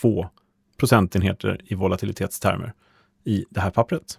[0.00, 0.28] två
[0.76, 2.72] procentenheter i volatilitetstermer
[3.24, 4.18] i det här pappret.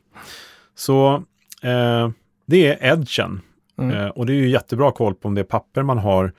[0.76, 1.24] Så
[1.62, 2.10] eh,
[2.46, 3.42] det är edgen.
[3.78, 3.98] Mm.
[3.98, 6.34] Eh, och det är ju jättebra koll på om det papper man har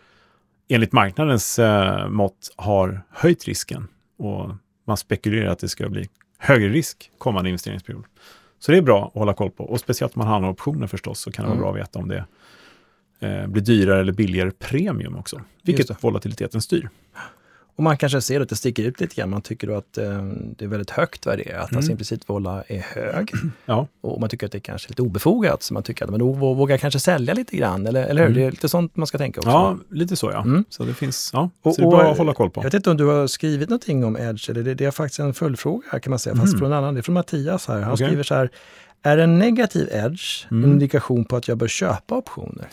[0.69, 3.89] enligt marknadens eh, mått har höjt risken.
[4.19, 4.51] Och
[4.87, 6.09] man spekulerar att det ska bli
[6.39, 8.05] högre risk kommande investeringsperiod.
[8.59, 9.65] Så det är bra att hålla koll på.
[9.65, 11.61] Och speciellt om man handlar optioner förstås så kan det mm.
[11.61, 12.25] vara bra att veta om det
[13.25, 15.41] eh, blir dyrare eller billigare premium också.
[15.63, 16.89] Vilket volatiliteten styr.
[17.77, 19.31] Och man kanske ser att det sticker ut lite grann.
[19.31, 20.25] Man tycker då att eh,
[20.57, 21.79] det är väldigt högt värderat, mm.
[21.79, 23.33] alltså implicit volla är hög.
[23.67, 23.89] Ja.
[24.01, 26.21] Och man tycker att det är kanske är lite obefogat, så man tycker att man
[26.21, 28.31] vågar kanske sälja lite grann, eller, eller hur?
[28.31, 28.39] Mm.
[28.39, 29.51] Det är lite sånt man ska tänka också.
[29.51, 30.43] Ja, lite så ja.
[30.43, 30.65] Mm.
[30.69, 32.61] Så det finns, ja, och, så det är bra att hålla koll på.
[32.61, 35.21] Jag vet inte om du har skrivit någonting om Edge, eller det, det är faktiskt
[35.21, 36.59] en följdfråga kan man säga, fast mm.
[36.59, 36.95] från en annan.
[36.95, 37.81] Det är från Mattias här.
[37.81, 38.07] Han okay.
[38.07, 38.51] skriver så här,
[39.03, 40.73] är en negativ edge en mm.
[40.73, 42.67] indikation på att jag bör köpa optioner?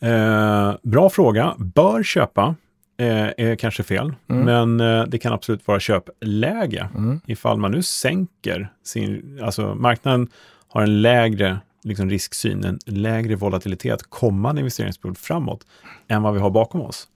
[0.00, 1.54] Eh, bra fråga.
[1.58, 2.54] Bör köpa
[2.98, 4.44] eh, är kanske fel, mm.
[4.44, 6.88] men eh, det kan absolut vara köpläge.
[6.96, 7.20] Mm.
[7.26, 10.28] Ifall man nu sänker sin, alltså marknaden
[10.68, 15.66] har en lägre liksom risksyn, en lägre volatilitet kommande investeringsperiod framåt
[16.08, 17.08] än vad vi har bakom oss.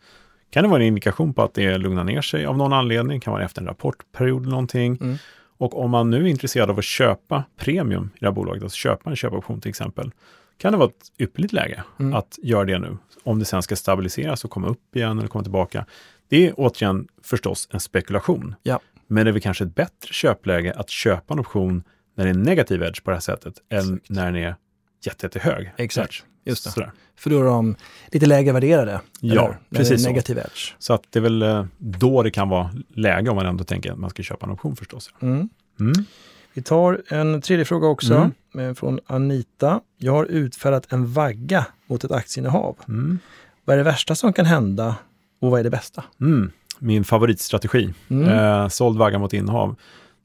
[0.51, 3.33] Kan det vara en indikation på att det lugnar ner sig av någon anledning, kan
[3.33, 4.99] vara efter en rapportperiod eller någonting.
[5.01, 5.16] Mm.
[5.59, 8.76] Och om man nu är intresserad av att köpa premium i det här bolaget, alltså
[8.76, 10.11] köpa en köpoption till exempel,
[10.62, 12.14] kan det vara ett ypperligt läge mm.
[12.14, 12.98] att göra det nu.
[13.24, 15.86] Om det sen ska stabiliseras och komma upp igen eller komma tillbaka.
[16.28, 18.54] Det är återigen förstås en spekulation.
[18.62, 18.80] Ja.
[19.06, 21.82] Men det är väl kanske ett bättre köpläge att köpa en option
[22.16, 23.90] när det är negativ edge på det här sättet Exakt.
[23.90, 24.56] än när den är
[25.06, 25.72] jättehög.
[25.76, 26.22] Exakt, edge.
[26.44, 26.70] just det.
[26.70, 26.92] Sådär.
[27.16, 29.00] För då är de lite lägre värderade.
[29.20, 29.58] Ja, eller?
[29.70, 30.40] precis negativ så.
[30.40, 30.74] edge.
[30.78, 33.92] Så att det är väl eh, då det kan vara läge om man ändå tänker
[33.92, 35.10] att man ska köpa en option förstås.
[35.22, 35.48] Mm.
[35.80, 36.04] Mm.
[36.55, 38.74] Vi tar en tredje fråga också mm.
[38.74, 39.80] från Anita.
[39.98, 42.76] Jag har utfärdat en vagga mot ett aktieinnehav.
[42.88, 43.18] Mm.
[43.64, 44.96] Vad är det värsta som kan hända
[45.40, 46.05] och vad är det bästa?
[46.20, 46.50] Mm.
[46.78, 48.28] Min favoritstrategi, mm.
[48.28, 49.76] eh, såld vagga mot innehav.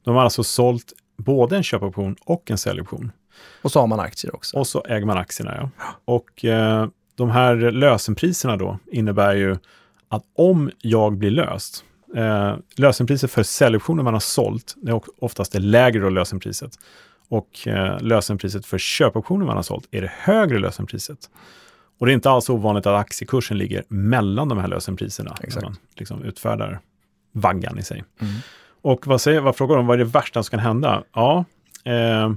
[0.04, 3.12] De har alltså sålt både en köpoption och en säljoption.
[3.62, 4.56] Och så har man aktier också.
[4.56, 5.70] Och så äger man aktierna, ja.
[6.04, 9.56] Och eh, de här lösenpriserna då innebär ju
[10.08, 11.84] att om jag blir löst,
[12.16, 16.72] Eh, lösenpriset för säljoptioner man har sålt, det är oftast det lägre då lösenpriset.
[17.28, 21.18] Och eh, lösenpriset för köpoptioner man har sålt är det högre lösenpriset.
[21.98, 25.56] Och det är inte alls ovanligt att aktiekursen ligger mellan de här lösenpriserna Exakt.
[25.56, 26.80] när man liksom utfärdar
[27.32, 28.04] vaggan i sig.
[28.20, 28.34] Mm.
[28.82, 31.04] Och vad, säger, vad frågar de, vad är det värsta som kan hända?
[31.12, 31.44] Ja,
[31.84, 32.32] eh,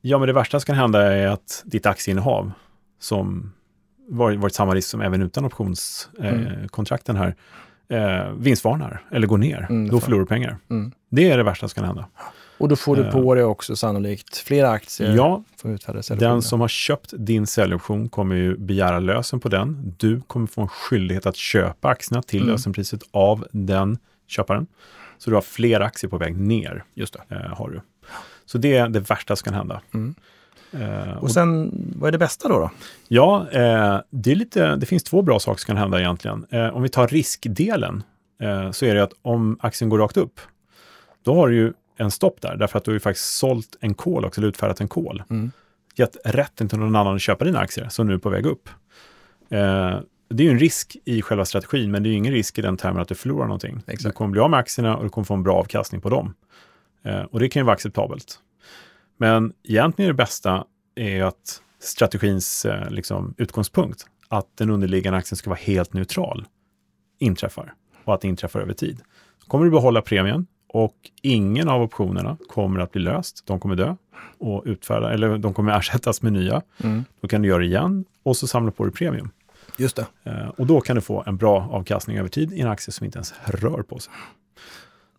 [0.00, 2.52] ja, men det värsta som kan hända är att ditt aktieinnehav,
[3.00, 3.52] som
[4.08, 7.32] varit, varit samma risk som även utan optionskontrakten eh, mm.
[7.32, 7.36] här,
[7.88, 10.58] eh, vinstvarnar eller går ner, mm, då förlorar du pengar.
[10.70, 10.92] Mm.
[11.10, 12.08] Det är det värsta som kan hända.
[12.58, 15.16] Och då får du på eh, dig också sannolikt flera aktier.
[15.16, 15.42] Ja,
[16.18, 19.94] den som har köpt din säljoption kommer ju begära lösen på den.
[19.98, 22.52] Du kommer få en skyldighet att köpa aktierna till mm.
[22.52, 24.66] lösenpriset av den köparen.
[25.18, 26.84] Så du har fler aktier på väg ner.
[26.94, 27.34] Just det.
[27.34, 27.80] Eh, har du.
[28.46, 29.80] Så det är det värsta som kan hända.
[29.94, 30.14] Mm.
[30.72, 32.58] Eh, och sen, vad är det bästa då?
[32.58, 32.70] då?
[33.08, 36.46] Ja, eh, det, är lite, det finns två bra saker som kan hända egentligen.
[36.50, 38.02] Eh, om vi tar riskdelen
[38.42, 40.40] eh, så är det att om aktien går rakt upp,
[41.22, 43.94] då har du ju en stopp där, därför att du har ju faktiskt sålt en
[43.94, 45.22] kol också, eller utfärdat en kol.
[45.30, 45.50] Mm.
[45.94, 48.68] Gett rätten till någon annan att köpa dina aktier, som nu är på väg upp.
[49.50, 49.98] Eh,
[50.30, 52.62] det är ju en risk i själva strategin, men det är ju ingen risk i
[52.62, 53.82] den termen att du förlorar någonting.
[53.86, 54.04] Exakt.
[54.04, 56.34] Du kommer bli av med aktierna och du kommer få en bra avkastning på dem.
[57.02, 58.38] Eh, och det kan ju vara acceptabelt.
[59.18, 60.64] Men egentligen det bästa
[60.94, 66.46] är att strategins eh, liksom, utgångspunkt, att den underliggande aktien ska vara helt neutral,
[67.18, 69.00] inträffar och att det inträffar över tid.
[69.46, 73.46] kommer du behålla premien och ingen av optionerna kommer att bli löst.
[73.46, 73.96] De kommer dö
[74.38, 76.62] och utfärda, eller de kommer ersättas med nya.
[76.84, 77.04] Mm.
[77.20, 79.30] Då kan du göra det igen och så samla på dig premium.
[79.76, 80.06] Just det.
[80.24, 83.04] Eh, och då kan du få en bra avkastning över tid i en aktie som
[83.04, 84.12] inte ens rör på sig.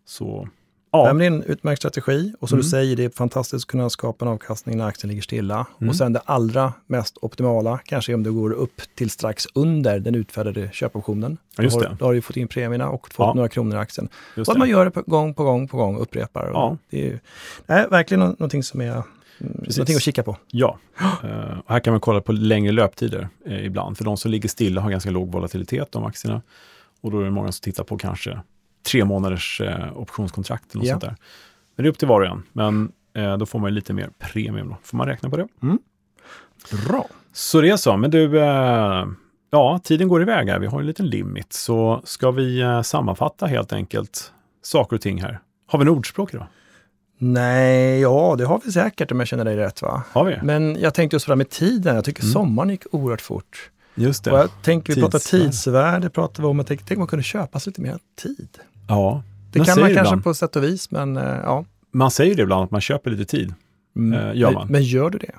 [0.04, 0.48] Så
[0.92, 1.12] Ja.
[1.12, 2.62] Det är en utmärkt strategi och som mm.
[2.62, 5.66] du säger, det är fantastiskt att kunna skapa en avkastning när aktien ligger stilla.
[5.78, 5.88] Mm.
[5.88, 9.98] Och sen det allra mest optimala, kanske är om det går upp till strax under
[9.98, 11.36] den utfärdade köpoptionen.
[11.56, 13.34] Ja, just då, har, då har du fått in premierna och fått ja.
[13.34, 14.08] några kronor i aktien.
[14.36, 16.50] Just och att man gör det på, gång på gång på gång, upprepar.
[16.52, 16.76] Ja.
[16.90, 17.20] Det är
[17.66, 19.04] nej, verkligen någonting som är mm,
[19.58, 19.76] Precis.
[19.76, 20.36] Någonting att kika på.
[20.46, 20.78] Ja,
[21.24, 23.98] uh, och här kan man kolla på längre löptider uh, ibland.
[23.98, 26.42] För de som ligger stilla har ganska låg volatilitet, de aktierna.
[27.00, 28.40] Och då är det många som tittar på kanske
[28.82, 30.90] tre månaders eh, optionskontrakt eller ja.
[30.92, 31.16] sånt där.
[31.76, 32.42] Men det är upp till var och en.
[32.52, 34.68] Men eh, då får man lite mer premium.
[34.68, 34.76] Då.
[34.82, 35.48] Får man räkna på det.
[35.62, 35.78] Mm.
[36.88, 37.06] Bra.
[37.32, 37.96] Så det är så.
[37.96, 39.06] Men du, eh,
[39.50, 40.58] ja, tiden går iväg här.
[40.58, 41.52] Vi har en liten limit.
[41.52, 45.40] Så ska vi eh, sammanfatta helt enkelt saker och ting här.
[45.66, 46.46] Har vi en ordspråk idag?
[47.18, 50.02] Nej, ja det har vi säkert om jag känner dig rätt va?
[50.12, 50.38] Har vi?
[50.42, 51.94] Men jag tänkte just det där med tiden.
[51.94, 52.32] Jag tycker Mm.
[52.32, 53.70] sommaren gick oerhört fort.
[53.94, 54.32] Just det.
[54.32, 55.44] Och jag tänker, vi pratar Tidsvärde.
[55.44, 56.56] tidsvärde, pratar vi om.
[56.58, 58.48] Jag tänker, tänk om man kunde köpa sig lite mer tid.
[58.90, 59.22] Ja,
[59.52, 60.24] Det Man kan man kanske ibland.
[60.24, 61.64] på sätt och vis, men eh, ja.
[61.92, 63.54] man säger det ibland att man köper lite tid.
[63.96, 64.20] Mm.
[64.28, 64.66] Eh, gör man.
[64.70, 65.32] Men, gör du det?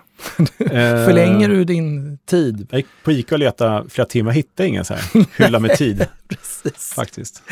[0.59, 2.67] Eh, Förlänger du din tid?
[2.71, 6.07] Jag gick på Ica och letade flera timmar, hittade ingen så här hylla med tid
[6.27, 6.93] Precis.
[6.93, 7.43] faktiskt.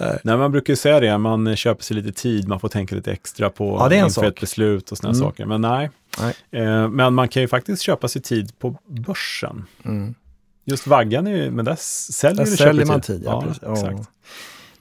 [0.00, 2.94] Eh, Nej, man brukar ju säga det, man köper sig lite tid, man får tänka
[2.94, 4.24] lite extra på Ja, det är en inför sak.
[4.34, 5.28] ett beslut och sådana Mm.
[5.28, 5.46] saker.
[5.46, 5.90] Men nej.
[6.50, 6.88] Nej.
[6.88, 9.64] Men man kan ju faktiskt köpa sig tid på börsen.
[9.84, 10.14] Mm.
[10.64, 11.76] Just vaggan, är ju, men där
[12.12, 13.16] säljer Där säljer man tid.
[13.16, 13.22] tid.
[13.26, 13.44] Ja.
[13.62, 13.72] Ja.
[13.72, 14.08] exakt.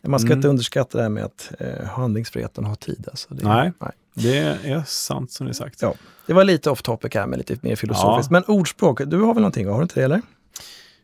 [0.02, 0.38] Man ska Mm.
[0.38, 3.08] inte underskatta det här med att eh, handlingsfriheten har tid.
[3.12, 3.34] Alltså.
[3.34, 3.72] Det, Nej.
[4.14, 5.82] Det är sant som det är sagt.
[5.82, 5.94] Ja.
[6.26, 8.32] det var lite off topic här med lite mer filosofiskt.
[8.32, 9.68] Men ordspråk, du har väl någonting?
[9.68, 10.22] Har du inte det eller?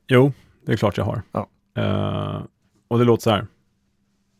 [0.08, 0.34] Jo,
[0.66, 1.22] det är klart jag har.
[1.32, 1.48] Ja.
[1.78, 2.42] Eh,
[2.88, 3.48] och det låter så här.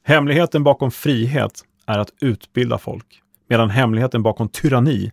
[0.04, 5.12] Hemligheten bakom frihet är att utbilda folk, medan hemligheten bakom tyranni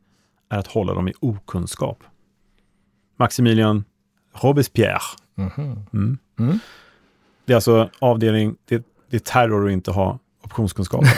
[0.48, 1.98] är att hålla dem i okunskap.
[3.16, 3.84] Maximilian
[4.34, 4.98] Robespierre.
[5.34, 5.86] Mhm.
[5.92, 6.18] Mm.
[6.38, 6.58] Mm.
[7.44, 11.04] Det är alltså avdelning, det, det är terror att inte ha optionskunskap.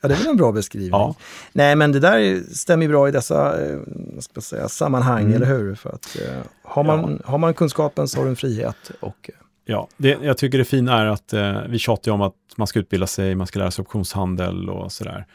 [0.00, 0.90] Ja, det är väl en bra beskrivning.
[0.90, 1.14] ja,
[1.52, 3.78] Nej, men det där stämmer ju bra i dessa eh,
[4.18, 5.34] ska säga, sammanhang, Mm.
[5.36, 5.74] eller hur?
[5.74, 8.90] För att, eh, har, man, har man kunskapen så har du en frihet.
[9.00, 9.34] Och, eh,
[9.64, 9.88] ja.
[9.96, 13.06] Det, jag tycker det fina är att eh, vi tjatar om att man ska utbilda
[13.06, 15.26] sig, man ska lära sig optionshandel och sådär.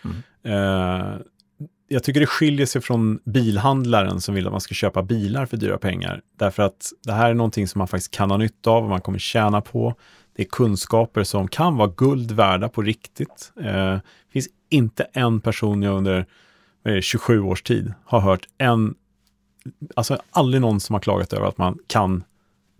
[0.45, 1.17] Eh,
[1.87, 5.57] jag tycker det skiljer sig från bilhandlaren som vill att man ska köpa bilar för
[5.57, 6.21] dyra pengar.
[6.39, 9.01] Därför att det här är någonting som man faktiskt kan ha nytta av och man
[9.01, 9.95] kommer tjäna på.
[10.39, 13.51] Det är kunskaper som kan vara guld värda på riktigt.
[13.59, 13.63] Eh,
[13.93, 16.25] Det finns inte en person jag under
[16.83, 18.95] vad är det, 27 års tid har hört en,
[19.95, 22.23] alltså aldrig någon som har klagat över att man kan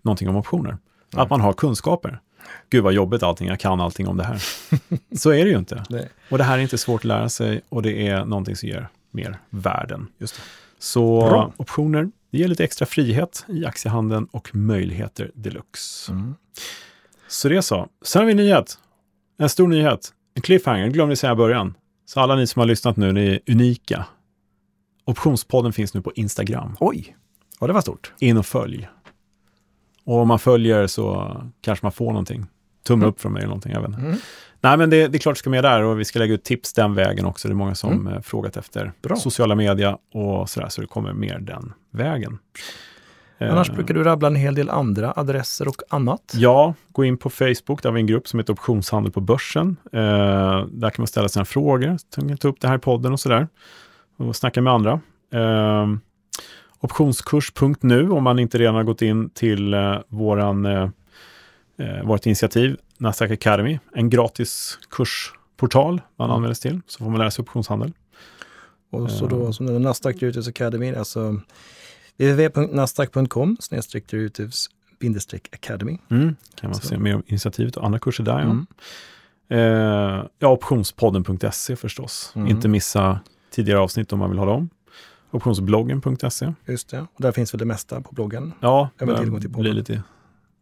[0.02, 0.78] någonting om optioner.
[1.10, 1.22] Nej.
[1.22, 2.20] Att man har kunskaper.
[2.70, 4.42] Gud vad jobbigt allting, jag kan allting om det här.
[5.16, 5.84] Så är det ju inte.
[5.90, 6.08] Nej.
[6.30, 8.88] Och det här är inte svårt att lära sig och det är någonting som ger
[9.10, 10.06] mer värden.
[10.18, 10.42] Just det.
[10.78, 11.52] Så Bra.
[11.56, 16.12] optioner, det ger lite extra frihet i aktiehandeln och möjligheter deluxe.
[16.12, 16.34] Mm.
[17.30, 17.88] Så det så.
[18.02, 18.78] Sen har vi en nyhet.
[19.38, 20.12] En stor nyhet.
[20.34, 21.74] En cliffhanger, det glömde vi säga i början.
[22.06, 24.06] Så alla ni som har lyssnat nu, ni är unika.
[25.04, 26.76] Optionspodden finns nu på Instagram.
[26.80, 27.16] Oj,
[27.60, 28.12] ja det var stort.
[28.18, 28.88] In och följ.
[30.04, 32.46] Och om man följer så kanske man får någonting.
[32.86, 33.08] Tumme Mm.
[33.08, 34.00] upp från mig eller någonting, jag vet inte.
[34.00, 34.16] Mm.
[34.60, 36.44] Nej, men det, det är klart det ska med där och vi ska lägga ut
[36.44, 37.48] tips den vägen också.
[37.48, 38.12] Det är många som Mm.
[38.14, 39.16] eh, frågat efter Bra.
[39.16, 42.38] sociala media och sådär, så det kommer mer den vägen.
[43.40, 46.32] Annars Eh, brukar du rabbla en hel del andra adresser och annat.
[46.36, 49.76] Ja, gå in på Facebook, där har vi en grupp som heter Optionshandel på börsen.
[49.92, 50.00] Eh,
[50.66, 53.48] där kan man ställa sina frågor, ta- ta upp det här i podden och sådär.
[54.16, 55.00] Och snacka med andra.
[55.32, 55.86] Eh,
[56.80, 59.74] optionskurs.nu om man inte redan har gått in till
[60.08, 60.68] våran,
[62.04, 63.78] vårt initiativ Nasdaq Academy.
[63.94, 66.36] En gratis kursportal man Mm.
[66.36, 67.92] anmäler sig till, så får man lära sig optionshandel.
[68.92, 71.40] Och så då som Nasdaq Derivatives Academy, alltså
[72.20, 73.56] www.nasdaq.com
[74.10, 74.68] derivatives
[75.52, 75.98] academy.
[76.10, 76.36] Mm.
[76.54, 76.86] Kan man Så.
[76.86, 78.38] se mer om initiativet och andra kurser där.
[78.38, 78.50] Ja.
[78.50, 78.66] Mm.
[79.48, 82.32] Eh, ja, optionspodden.se förstås.
[82.34, 82.48] Mm.
[82.48, 84.70] Inte missa tidigare avsnitt om man vill ha dem.
[85.30, 86.52] Optionsbloggen.se.
[86.66, 87.00] Just det.
[87.00, 88.52] Och där finns väl det mesta på bloggen.
[88.60, 89.06] Ja, det
[89.48, 90.02] blir lite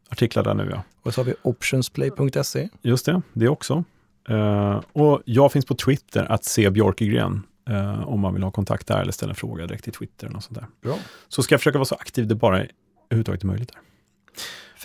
[0.09, 0.83] artiklar där nu ja.
[1.03, 2.69] Och så har vi optionsplay.se.
[2.83, 3.85] Just det, det också.
[4.29, 7.43] Eh, och jag finns på Twitter, att se Björkegren.
[7.69, 10.45] Eh, om man vill ha kontakt där eller ställa en fråga direkt i Twitter något
[10.45, 10.67] sånt där.
[10.83, 10.99] Bra.
[11.29, 12.71] Så ska jag försöka vara så aktiv det bara är
[13.11, 13.73] överhuvudtaget är möjligt.
[13.73, 13.81] Där.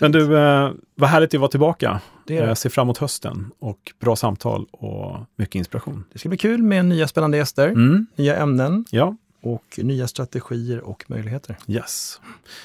[0.00, 2.00] Men du, eh, vad härligt att vara tillbaka.
[2.26, 2.48] Det, är det.
[2.48, 6.04] Jag ser fram emot hösten och bra samtal och mycket inspiration.
[6.12, 8.06] det ska bli kul med nya spännande gäster, Mm.
[8.16, 11.56] nya ämnen Ja, och nya strategier och möjligheter.
[11.66, 12.20] yes.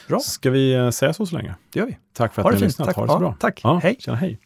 [0.08, 0.20] Bra.
[0.20, 1.56] Ska vi eh, säga så så länge?
[1.74, 1.98] Det gör vi.
[2.14, 2.86] Tack för att Ha ni har lyssnat.
[2.88, 2.96] Tack.
[2.96, 3.36] Ha det så Ja, bra.
[3.40, 3.62] tack.
[3.64, 3.96] Ja, Hej.
[4.00, 4.40] Tjena, hej.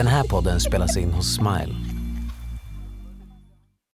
[0.00, 1.89] Den här podden spelas in hos Smile.